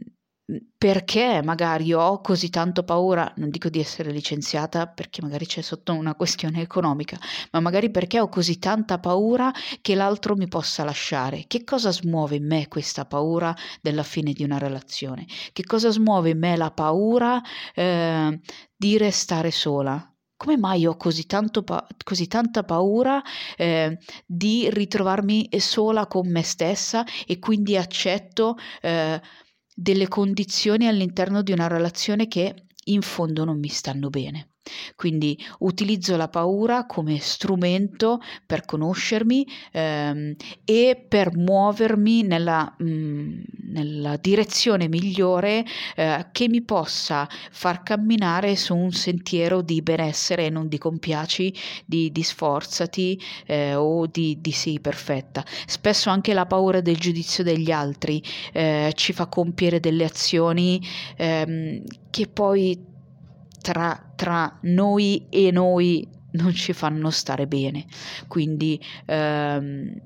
perché 0.79 1.43
magari 1.43 1.93
ho 1.93 2.21
così 2.21 2.51
tanto 2.51 2.85
paura, 2.85 3.33
non 3.37 3.51
dico 3.51 3.69
di 3.69 3.81
essere 3.81 4.13
licenziata 4.13 4.87
perché 4.87 5.21
magari 5.21 5.45
c'è 5.45 5.61
sotto 5.61 5.93
una 5.93 6.15
questione 6.15 6.61
economica, 6.61 7.19
ma 7.51 7.59
magari 7.61 7.91
perché 7.91 8.21
ho 8.21 8.29
così 8.29 8.59
tanta 8.61 9.01
paura 9.01 9.53
che 9.81 9.97
l'altro 9.97 10.37
mi 10.37 10.47
possa 10.47 10.85
lasciare. 10.85 11.45
Che 11.49 11.65
cosa 11.65 11.91
smuove 11.91 12.37
in 12.37 12.47
me 12.47 12.69
questa 12.69 13.05
paura 13.07 13.55
della 13.81 14.05
fine 14.05 14.33
di 14.33 14.45
una 14.45 14.59
relazione? 14.59 15.27
Che 15.53 15.65
cosa 15.65 15.91
smuove 15.91 16.31
in 16.31 16.39
me 16.39 16.57
la 16.57 16.71
paura 16.71 17.41
eh, 17.75 18.41
di 18.77 18.97
restare 18.99 19.51
sola? 19.51 20.09
Come 20.37 20.59
mai 20.59 20.87
ho 20.87 20.97
così, 20.97 21.27
pa- 21.65 21.87
così 22.05 22.27
tanta 22.29 22.63
paura 22.63 23.21
eh, 23.57 23.99
di 24.27 24.69
ritrovarmi 24.71 25.49
sola 25.59 26.07
con 26.07 26.29
me 26.31 26.43
stessa 26.43 27.05
e 27.27 27.39
quindi 27.39 27.77
accetto 27.77 28.57
eh, 28.83 29.21
delle 29.79 30.09
condizioni 30.09 30.89
all'interno 30.89 31.43
di 31.43 31.53
una 31.53 31.67
relazione 31.67 32.29
che 32.29 32.65
in 32.85 33.03
fondo 33.03 33.45
non 33.45 33.59
mi 33.59 33.69
stanno 33.69 34.09
bene. 34.09 34.53
Quindi 34.95 35.39
utilizzo 35.61 36.17
la 36.17 36.29
paura 36.29 36.87
come 36.87 37.19
strumento 37.19 38.21
per 38.45 38.65
conoscermi 38.65 39.47
ehm, 39.73 40.35
e 40.65 41.05
per 41.09 41.37
muovermi 41.37 42.23
nella, 42.23 42.75
mh, 42.79 42.85
mm, 42.85 43.41
nella 43.71 44.17
direzione 44.17 44.89
migliore 44.89 45.65
eh, 45.95 46.27
che 46.33 46.49
mi 46.49 46.63
possa 46.63 47.29
far 47.51 47.83
camminare 47.83 48.57
su 48.57 48.75
un 48.75 48.93
sentiero 48.93 49.63
di 49.63 49.83
benessere 49.83 50.47
e 50.47 50.51
non 50.51 50.69
di 50.69 50.79
compiaci, 50.79 51.55
di, 51.85 52.11
di 52.11 52.23
sforzati 52.23 53.21
eh, 53.47 53.75
o 53.75 54.07
di, 54.07 54.41
di 54.41 54.53
sii 54.53 54.81
perfetta. 54.81 55.45
Spesso 55.67 56.11
anche 56.11 56.33
la 56.33 56.47
paura 56.47 56.81
del 56.81 56.97
giudizio 56.97 57.45
degli 57.45 57.71
altri 57.71 58.23
eh, 58.53 58.93
ci 58.95 59.13
fa 59.13 59.27
compiere 59.27 59.81
delle 59.81 60.05
azioni 60.05 60.81
ehm, 61.17 61.83
che 62.11 62.27
poi 62.29 62.95
tra, 63.67 64.13
tra 64.15 64.59
noi 64.63 65.27
e 65.29 65.51
noi 65.51 66.09
non 66.33 66.55
ci 66.55 66.73
fanno 66.73 67.11
stare 67.11 67.49
bene. 67.49 67.85
Quindi 68.29 68.81
ehm, 69.07 70.01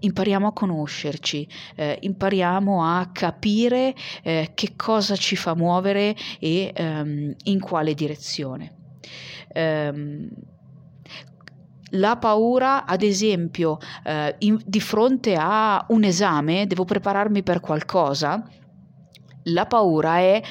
impariamo 0.00 0.48
a 0.48 0.52
conoscerci, 0.52 1.48
eh, 1.76 1.96
impariamo 1.98 2.84
a 2.84 3.08
capire 3.12 3.94
eh, 4.22 4.50
che 4.52 4.74
cosa 4.76 5.16
ci 5.16 5.34
fa 5.34 5.54
muovere 5.54 6.14
e 6.38 6.72
ehm, 6.74 7.34
in 7.44 7.58
quale 7.58 7.94
direzione. 7.94 8.74
Ehm, 9.48 10.28
la 11.92 12.18
paura, 12.18 12.84
ad 12.84 13.00
esempio, 13.00 13.78
eh, 14.04 14.34
in, 14.40 14.60
di 14.62 14.80
fronte 14.80 15.36
a 15.38 15.86
un 15.88 16.04
esame, 16.04 16.66
devo 16.66 16.84
prepararmi 16.84 17.42
per 17.42 17.60
qualcosa, 17.60 18.46
la 19.44 19.66
paura 19.66 20.18
è 20.18 20.42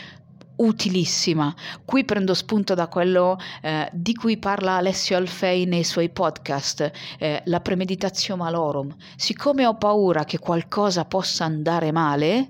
utilissima. 0.58 1.54
Qui 1.84 2.06
prendo 2.06 2.34
spunto 2.34 2.74
da 2.74 2.88
quello 2.88 3.38
eh, 3.62 3.90
di 3.92 4.14
cui 4.14 4.38
parla 4.38 4.74
Alessio 4.74 5.18
Alfei 5.18 5.66
nei 5.66 5.84
suoi 5.84 6.10
podcast, 6.10 6.92
eh, 7.18 7.42
la 7.46 7.60
premeditatio 7.60 8.36
malorum. 8.36 8.96
Siccome 9.16 9.66
ho 9.66 9.76
paura 9.76 10.24
che 10.24 10.40
qualcosa 10.40 11.06
possa 11.06 11.46
andare 11.46 11.92
male, 11.92 12.50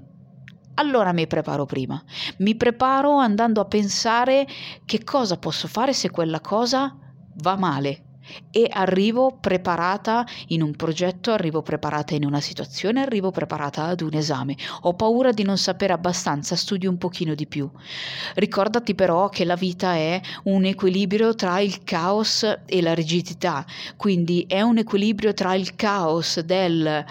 allora 0.75 1.13
mi 1.13 1.25
preparo 1.27 1.65
prima. 1.65 2.01
Mi 2.37 2.55
preparo 2.55 3.17
andando 3.17 3.61
a 3.61 3.65
pensare 3.65 4.45
che 4.85 5.03
cosa 5.03 5.37
posso 5.37 5.67
fare 5.67 5.93
se 5.93 6.09
quella 6.09 6.41
cosa 6.41 6.95
va 7.41 7.55
male. 7.55 8.04
E 8.51 8.67
arrivo 8.69 9.37
preparata 9.39 10.25
in 10.47 10.61
un 10.61 10.75
progetto, 10.75 11.31
arrivo 11.31 11.61
preparata 11.61 12.15
in 12.15 12.25
una 12.25 12.41
situazione, 12.41 13.01
arrivo 13.01 13.31
preparata 13.31 13.85
ad 13.85 14.01
un 14.01 14.13
esame. 14.13 14.55
Ho 14.81 14.93
paura 14.93 15.31
di 15.31 15.43
non 15.43 15.57
sapere 15.57 15.93
abbastanza, 15.93 16.55
studio 16.55 16.89
un 16.89 16.97
pochino 16.97 17.35
di 17.35 17.47
più. 17.47 17.69
Ricordati 18.35 18.95
però 18.95 19.29
che 19.29 19.45
la 19.45 19.55
vita 19.55 19.95
è 19.95 20.19
un 20.43 20.65
equilibrio 20.65 21.35
tra 21.35 21.59
il 21.59 21.83
caos 21.83 22.43
e 22.65 22.81
la 22.81 22.93
rigidità, 22.93 23.65
quindi 23.95 24.45
è 24.47 24.61
un 24.61 24.77
equilibrio 24.77 25.33
tra 25.33 25.53
il 25.55 25.75
caos 25.75 26.39
del 26.39 27.05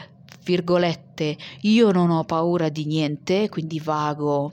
virgolette 0.44 1.36
io 1.62 1.90
non 1.90 2.10
ho 2.10 2.24
paura 2.24 2.68
di 2.68 2.84
niente, 2.84 3.48
quindi 3.48 3.80
vago 3.80 4.52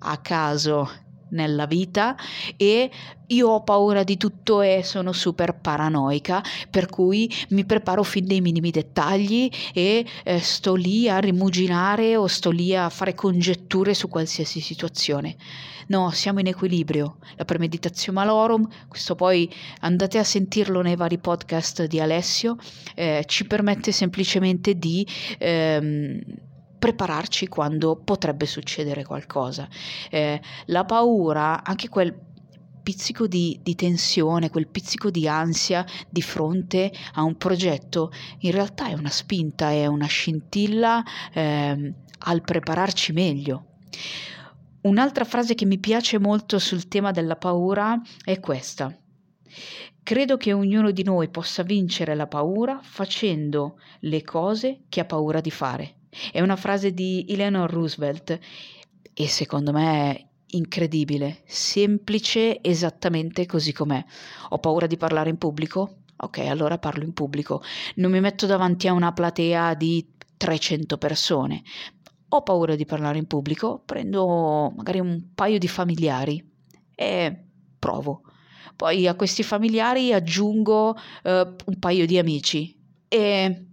a 0.00 0.18
caso 0.18 0.90
nella 1.36 1.66
vita 1.66 2.16
e 2.56 2.90
io 3.28 3.48
ho 3.48 3.62
paura 3.62 4.02
di 4.04 4.16
tutto 4.16 4.60
e 4.62 4.82
sono 4.84 5.12
super 5.12 5.58
paranoica, 5.58 6.42
per 6.70 6.86
cui 6.86 7.32
mi 7.50 7.64
preparo 7.64 8.02
fin 8.02 8.26
dei 8.26 8.40
minimi 8.40 8.70
dettagli 8.70 9.50
e 9.72 10.04
eh, 10.24 10.38
sto 10.40 10.74
lì 10.74 11.08
a 11.08 11.18
rimuginare 11.18 12.16
o 12.16 12.26
sto 12.26 12.50
lì 12.50 12.74
a 12.74 12.88
fare 12.88 13.14
congetture 13.14 13.94
su 13.94 14.08
qualsiasi 14.08 14.60
situazione. 14.60 15.36
No, 15.88 16.10
siamo 16.10 16.40
in 16.40 16.48
equilibrio. 16.48 17.18
La 17.36 17.44
premeditazione 17.44 18.18
malorum, 18.18 18.68
questo 18.88 19.14
poi 19.14 19.48
andate 19.80 20.18
a 20.18 20.24
sentirlo 20.24 20.80
nei 20.80 20.96
vari 20.96 21.18
podcast 21.18 21.84
di 21.84 22.00
Alessio, 22.00 22.56
eh, 22.94 23.24
ci 23.26 23.46
permette 23.46 23.92
semplicemente 23.92 24.74
di 24.74 25.06
ehm, 25.38 26.20
prepararci 26.86 27.48
quando 27.48 27.96
potrebbe 27.96 28.46
succedere 28.46 29.04
qualcosa. 29.04 29.68
Eh, 30.08 30.40
la 30.66 30.84
paura, 30.84 31.64
anche 31.64 31.88
quel 31.88 32.16
pizzico 32.80 33.26
di, 33.26 33.58
di, 33.60 33.74
tensione, 33.74 34.50
quel 34.50 34.68
pizzico 34.68 35.10
di 35.10 35.26
ansia 35.26 35.84
di 36.08 36.22
fronte 36.22 36.92
a 37.14 37.24
un 37.24 37.36
progetto, 37.36 38.12
in 38.42 38.52
realtà 38.52 38.86
è 38.86 38.92
una 38.92 39.10
spinta, 39.10 39.70
è 39.70 39.86
una 39.86 40.06
scintilla 40.06 41.02
eh, 41.32 41.94
al 42.18 42.40
prepararci 42.42 43.12
meglio. 43.12 43.78
Un'altra 44.82 45.24
frase 45.24 45.56
che 45.56 45.66
mi 45.66 45.78
piace 45.78 46.20
molto 46.20 46.60
sul 46.60 46.86
tema 46.86 47.10
della 47.10 47.34
paura 47.34 48.00
è 48.22 48.38
questa. 48.38 48.96
Credo 50.04 50.36
che 50.36 50.52
ognuno 50.52 50.92
di 50.92 51.02
noi 51.02 51.30
possa 51.30 51.64
vincere 51.64 52.14
la 52.14 52.28
paura 52.28 52.78
facendo 52.80 53.80
le 54.02 54.22
cose 54.22 54.82
che 54.88 55.00
ha 55.00 55.04
paura 55.04 55.40
di 55.40 55.50
fare. 55.50 55.95
È 56.32 56.40
una 56.40 56.56
frase 56.56 56.92
di 56.92 57.24
Eleanor 57.28 57.70
Roosevelt 57.70 58.38
e 59.12 59.28
secondo 59.28 59.72
me 59.72 60.14
è 60.14 60.26
incredibile, 60.56 61.42
semplice 61.46 62.62
esattamente 62.62 63.46
così 63.46 63.72
com'è. 63.72 64.04
Ho 64.50 64.58
paura 64.58 64.86
di 64.86 64.96
parlare 64.96 65.30
in 65.30 65.38
pubblico? 65.38 66.02
Ok, 66.18 66.38
allora 66.38 66.78
parlo 66.78 67.04
in 67.04 67.12
pubblico. 67.12 67.62
Non 67.96 68.10
mi 68.10 68.20
metto 68.20 68.46
davanti 68.46 68.88
a 68.88 68.92
una 68.92 69.12
platea 69.12 69.74
di 69.74 70.06
300 70.36 70.98
persone. 70.98 71.62
Ho 72.28 72.42
paura 72.42 72.74
di 72.74 72.84
parlare 72.84 73.18
in 73.18 73.26
pubblico? 73.26 73.82
Prendo 73.84 74.72
magari 74.74 75.00
un 75.00 75.34
paio 75.34 75.58
di 75.58 75.68
familiari 75.68 76.42
e 76.94 77.44
provo. 77.78 78.22
Poi 78.74 79.06
a 79.06 79.14
questi 79.14 79.42
familiari 79.42 80.12
aggiungo 80.12 80.96
eh, 81.22 81.54
un 81.66 81.78
paio 81.78 82.06
di 82.06 82.18
amici 82.18 82.76
e 83.08 83.66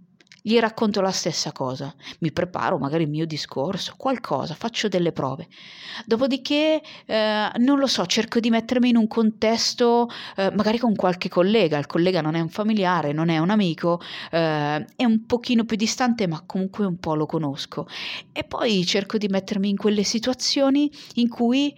gli 0.46 0.58
racconto 0.58 1.00
la 1.00 1.10
stessa 1.10 1.52
cosa, 1.52 1.94
mi 2.18 2.30
preparo 2.30 2.76
magari 2.76 3.04
il 3.04 3.08
mio 3.08 3.24
discorso, 3.24 3.94
qualcosa, 3.96 4.52
faccio 4.52 4.88
delle 4.88 5.10
prove. 5.10 5.48
Dopodiché, 6.04 6.82
eh, 7.06 7.50
non 7.56 7.78
lo 7.78 7.86
so, 7.86 8.04
cerco 8.04 8.40
di 8.40 8.50
mettermi 8.50 8.90
in 8.90 8.98
un 8.98 9.08
contesto, 9.08 10.06
eh, 10.36 10.50
magari 10.54 10.76
con 10.76 10.94
qualche 10.96 11.30
collega, 11.30 11.78
il 11.78 11.86
collega 11.86 12.20
non 12.20 12.34
è 12.34 12.40
un 12.40 12.50
familiare, 12.50 13.14
non 13.14 13.30
è 13.30 13.38
un 13.38 13.48
amico, 13.48 14.02
eh, 14.30 14.84
è 14.96 15.04
un 15.06 15.24
pochino 15.24 15.64
più 15.64 15.78
distante, 15.78 16.26
ma 16.26 16.42
comunque 16.44 16.84
un 16.84 16.98
po' 16.98 17.14
lo 17.14 17.24
conosco. 17.24 17.86
E 18.30 18.44
poi 18.44 18.84
cerco 18.84 19.16
di 19.16 19.28
mettermi 19.28 19.70
in 19.70 19.78
quelle 19.78 20.02
situazioni 20.02 20.92
in 21.14 21.30
cui 21.30 21.74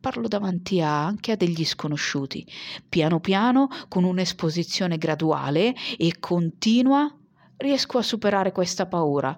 parlo 0.00 0.26
davanti 0.26 0.80
a, 0.80 1.04
anche 1.04 1.32
a 1.32 1.36
degli 1.36 1.66
sconosciuti, 1.66 2.46
piano 2.88 3.20
piano, 3.20 3.68
con 3.88 4.04
un'esposizione 4.04 4.96
graduale 4.96 5.74
e 5.98 6.18
continua 6.18 7.14
riesco 7.60 7.98
a 7.98 8.02
superare 8.02 8.52
questa 8.52 8.86
paura. 8.86 9.36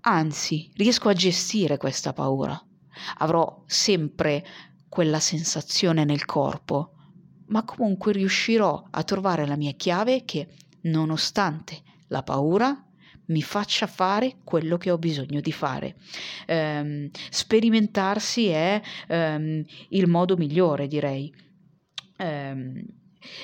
Anzi, 0.00 0.70
riesco 0.74 1.08
a 1.08 1.14
gestire 1.14 1.76
questa 1.76 2.12
paura. 2.12 2.60
Avrò 3.18 3.64
sempre 3.66 4.44
quella 4.88 5.20
sensazione 5.20 6.04
nel 6.04 6.24
corpo, 6.24 6.92
ma 7.46 7.64
comunque 7.64 8.12
riuscirò 8.12 8.86
a 8.90 9.02
trovare 9.02 9.46
la 9.46 9.56
mia 9.56 9.72
chiave 9.72 10.24
che, 10.24 10.48
nonostante 10.82 11.82
la 12.08 12.22
paura, 12.22 12.84
mi 13.26 13.42
faccia 13.42 13.86
fare 13.86 14.36
quello 14.44 14.76
che 14.76 14.90
ho 14.90 14.98
bisogno 14.98 15.40
di 15.40 15.52
fare. 15.52 15.96
Um, 16.46 17.08
sperimentarsi 17.30 18.46
è 18.48 18.80
um, 19.08 19.64
il 19.88 20.06
modo 20.06 20.36
migliore, 20.36 20.86
direi. 20.86 21.34
Um, 22.18 22.84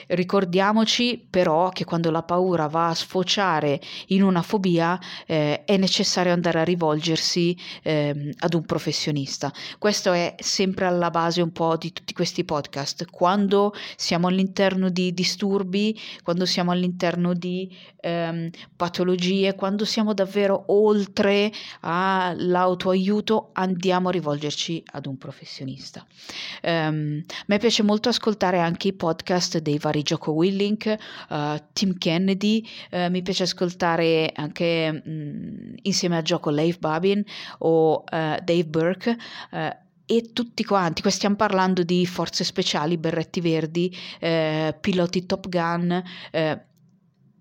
Ricordiamoci 0.09 1.25
però 1.29 1.69
che 1.71 1.85
quando 1.85 2.11
la 2.11 2.23
paura 2.23 2.67
va 2.67 2.89
a 2.89 2.95
sfociare 2.95 3.81
in 4.09 4.23
una 4.23 4.43
fobia 4.43 4.99
eh, 5.27 5.65
è 5.65 5.77
necessario 5.77 6.33
andare 6.33 6.61
a 6.61 6.65
rivolgersi 6.65 7.57
eh, 7.83 8.35
ad 8.39 8.55
un 8.55 8.65
professionista. 8.65 9.53
Questo 9.79 10.13
è 10.13 10.35
sempre 10.39 10.87
alla 10.87 11.11
base 11.11 11.43
un 11.43 11.53
po' 11.53 11.77
di 11.77 11.93
tutti 11.93 12.13
questi 12.13 12.45
podcast. 12.45 13.11
Quando 13.11 13.73
siamo 13.97 14.29
all'interno 14.29 14.89
di 14.89 15.13
disturbi, 15.13 15.99
quando 16.23 16.47
siamo 16.47 16.71
all'interno 16.71 17.35
di 17.35 17.71
ehm, 18.01 18.51
patologie, 18.77 19.55
quando 19.55 19.85
siamo 19.85 20.15
davvero 20.15 20.65
oltre 20.69 21.53
all'autoaiuto, 21.81 23.51
andiamo 23.53 24.09
a 24.09 24.13
rivolgerci 24.13 24.83
ad 24.93 25.07
un 25.07 25.17
professionista. 25.17 26.05
Um, 26.63 27.23
a 27.29 27.45
me 27.47 27.59
piace 27.59 27.83
molto 27.83 28.09
ascoltare 28.09 28.59
anche 28.59 28.89
i 28.89 28.93
podcast 28.93 29.59
dei 29.59 29.70
vari 29.79 30.03
Jocko 30.03 30.33
Willink, 30.33 30.97
uh, 31.29 31.57
Tim 31.73 31.97
Kennedy, 31.99 32.67
uh, 32.93 33.09
mi 33.11 33.23
piace 33.23 33.45
ascoltare 33.45 34.33
anche 34.35 34.93
mh, 34.93 35.75
insieme 35.83 36.17
a 36.17 36.23
Jocko 36.23 36.51
Leif 36.51 36.79
Babin 36.79 37.23
o 37.59 37.93
uh, 37.95 38.05
Dave 38.43 38.65
Burke 38.65 39.17
e 40.11 40.33
tutti 40.33 40.65
quanti, 40.65 41.03
qui 41.03 41.13
stiamo 41.13 41.37
parlando 41.37 41.85
di 41.85 42.05
forze 42.05 42.43
speciali, 42.43 42.99
berretti 42.99 43.41
verdi, 43.41 43.97
eh, 44.19 44.77
piloti 44.81 45.25
Top 45.25 45.49
Gun, 45.49 46.03
eh, 46.33 46.65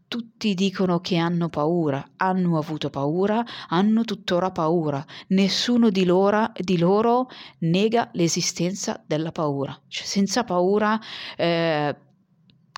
tutti 0.08 0.54
dicono 0.54 1.00
che 1.00 1.18
hanno 1.18 1.50
paura, 1.50 2.12
hanno 2.18 2.60
avuto 2.60 2.92
paura, 2.92 3.44
hanno 3.70 4.04
tuttora 4.04 4.52
paura. 4.52 5.04
Nessuno 5.30 5.90
di 5.90 6.06
loro, 6.06 6.52
di 6.56 6.78
loro 6.78 7.28
nega 7.60 8.10
l'esistenza 8.14 9.02
della 9.04 9.32
paura. 9.32 9.76
Cioè, 9.88 10.06
senza 10.06 10.44
paura 10.44 11.00
eh, 11.38 11.96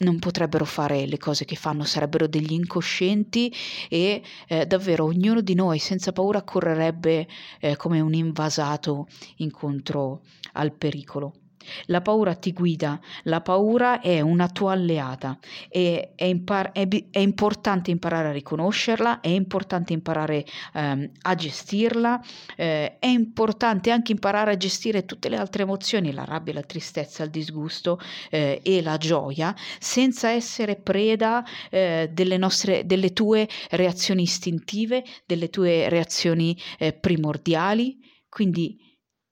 non 0.02 0.20
potrebbero 0.20 0.66
fare 0.66 1.06
le 1.06 1.18
cose 1.18 1.46
che 1.46 1.56
fanno, 1.56 1.84
sarebbero 1.84 2.28
degli 2.28 2.54
incoscienti 2.54 3.54
e 3.90 4.22
eh, 4.48 4.66
davvero 4.66 5.06
ognuno 5.06 5.42
di 5.42 5.56
noi 5.56 5.80
senza 5.80 6.12
paura 6.12 6.44
correrebbe 6.44 7.28
eh, 7.60 7.76
come 7.76 8.00
un 8.00 8.14
invasato 8.14 9.08
incontro 9.38 10.22
al 10.54 10.74
pericolo. 10.74 11.41
La 11.86 12.02
paura 12.02 12.36
ti 12.36 12.54
guida, 12.54 13.00
la 13.24 13.42
paura 13.42 14.02
è 14.02 14.22
una 14.22 14.50
tua 14.50 14.74
alleata 14.74 15.38
e 15.70 16.14
è, 16.16 16.26
impar- 16.26 16.72
è, 16.72 16.88
è 17.10 17.20
importante 17.20 17.92
imparare 17.92 18.30
a 18.30 18.32
riconoscerla, 18.32 19.20
è 19.20 19.28
importante 19.28 19.94
imparare 19.94 20.46
ehm, 20.74 21.12
a 21.22 21.36
gestirla, 21.36 22.22
eh, 22.56 22.98
è 23.00 23.08
importante 23.08 23.92
anche 23.92 24.12
imparare 24.12 24.52
a 24.52 24.58
gestire 24.58 25.06
tutte 25.06 25.30
le 25.30 25.38
altre 25.38 25.64
emozioni, 25.64 26.12
la 26.12 26.26
rabbia, 26.26 26.54
la 26.54 26.62
tristezza, 26.62 27.24
il 27.24 27.30
disgusto 27.30 28.00
eh, 28.30 28.60
e 28.64 28.82
la 28.82 28.98
gioia, 28.98 29.56
senza 29.80 30.30
essere 30.30 30.76
preda 30.76 31.44
eh, 31.70 32.10
delle, 32.12 32.38
nostre, 32.38 32.86
delle 32.86 33.14
tue 33.14 33.48
reazioni 33.72 34.24
istintive, 34.24 35.04
delle 35.26 35.50
tue 35.50 35.90
reazioni 35.90 36.58
eh, 36.78 36.94
primordiali. 36.94 37.98
Quindi 38.30 38.78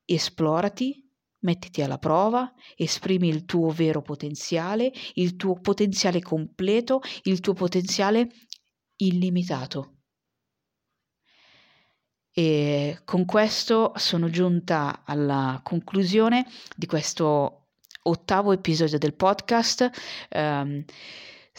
esplorati, 0.06 1.09
Mettiti 1.42 1.82
alla 1.82 1.98
prova, 1.98 2.54
esprimi 2.76 3.30
il 3.30 3.46
tuo 3.46 3.70
vero 3.70 4.02
potenziale, 4.02 4.92
il 5.14 5.36
tuo 5.36 5.60
potenziale 5.60 6.22
completo, 6.22 7.02
il 7.24 7.40
tuo 7.40 7.54
potenziale 7.54 8.30
illimitato. 8.98 9.94
E 12.32 13.02
con 13.06 13.26
questo 13.26 13.94
sono 13.96 14.30
giunta 14.30 15.04
alla 15.06 15.60
conclusione 15.64 16.46
di 16.76 16.86
questo 16.86 17.70
ottavo 18.04 18.52
episodio 18.52 18.98
del 18.98 19.16
podcast. 19.16 19.90
Um, 20.32 20.84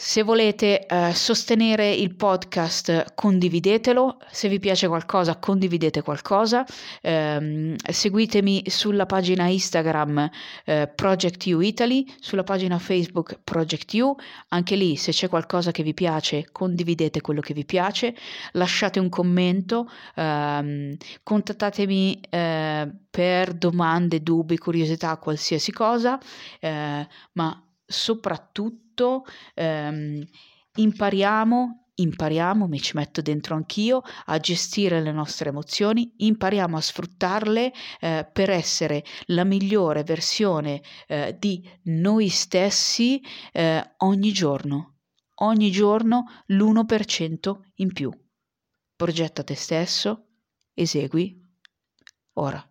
Se 0.03 0.23
volete 0.23 0.87
eh, 0.87 1.13
sostenere 1.13 1.93
il 1.93 2.15
podcast, 2.15 3.13
condividetelo. 3.13 4.17
Se 4.31 4.49
vi 4.49 4.57
piace 4.57 4.87
qualcosa, 4.87 5.37
condividete 5.37 6.01
qualcosa. 6.01 6.65
Eh, 7.01 7.75
seguitemi 7.87 8.63
sulla 8.65 9.05
pagina 9.05 9.45
Instagram 9.45 10.27
eh, 10.65 10.91
Project 10.93 11.45
You 11.45 11.59
Italy, 11.59 12.03
sulla 12.19 12.41
pagina 12.41 12.79
Facebook 12.79 13.41
Project 13.43 13.93
You. 13.93 14.15
Anche 14.47 14.75
lì, 14.75 14.95
se 14.95 15.11
c'è 15.11 15.29
qualcosa 15.29 15.69
che 15.69 15.83
vi 15.83 15.93
piace, 15.93 16.47
condividete 16.51 17.21
quello 17.21 17.39
che 17.39 17.53
vi 17.53 17.63
piace. 17.63 18.15
Lasciate 18.53 18.99
un 18.99 19.07
commento, 19.07 19.87
ehm, 20.15 20.97
contattatemi 21.21 22.19
eh, 22.27 22.91
per 23.07 23.53
domande, 23.53 24.23
dubbi, 24.23 24.57
curiosità, 24.57 25.15
qualsiasi 25.17 25.71
cosa, 25.71 26.19
eh, 26.59 27.07
ma 27.33 27.63
soprattutto 27.91 29.25
ehm, 29.53 30.25
impariamo 30.75 31.81
impariamo, 32.01 32.67
mi 32.67 32.79
ci 32.79 32.95
metto 32.95 33.21
dentro 33.21 33.55
anch'io, 33.55 34.01
a 34.25 34.39
gestire 34.39 35.01
le 35.01 35.11
nostre 35.11 35.49
emozioni, 35.49 36.13
impariamo 36.17 36.77
a 36.77 36.81
sfruttarle 36.81 37.71
eh, 37.99 38.29
per 38.31 38.49
essere 38.49 39.03
la 39.27 39.43
migliore 39.43 40.03
versione 40.03 40.81
eh, 41.07 41.35
di 41.37 41.67
noi 41.83 42.29
stessi 42.29 43.21
eh, 43.51 43.93
ogni 43.97 44.31
giorno, 44.31 44.99
ogni 45.41 45.71
giorno 45.71 46.25
l'1% 46.47 47.59
in 47.75 47.93
più. 47.93 48.11
Progetta 48.95 49.43
te 49.43 49.55
stesso, 49.55 50.27
esegui 50.73 51.39
ora. 52.33 52.70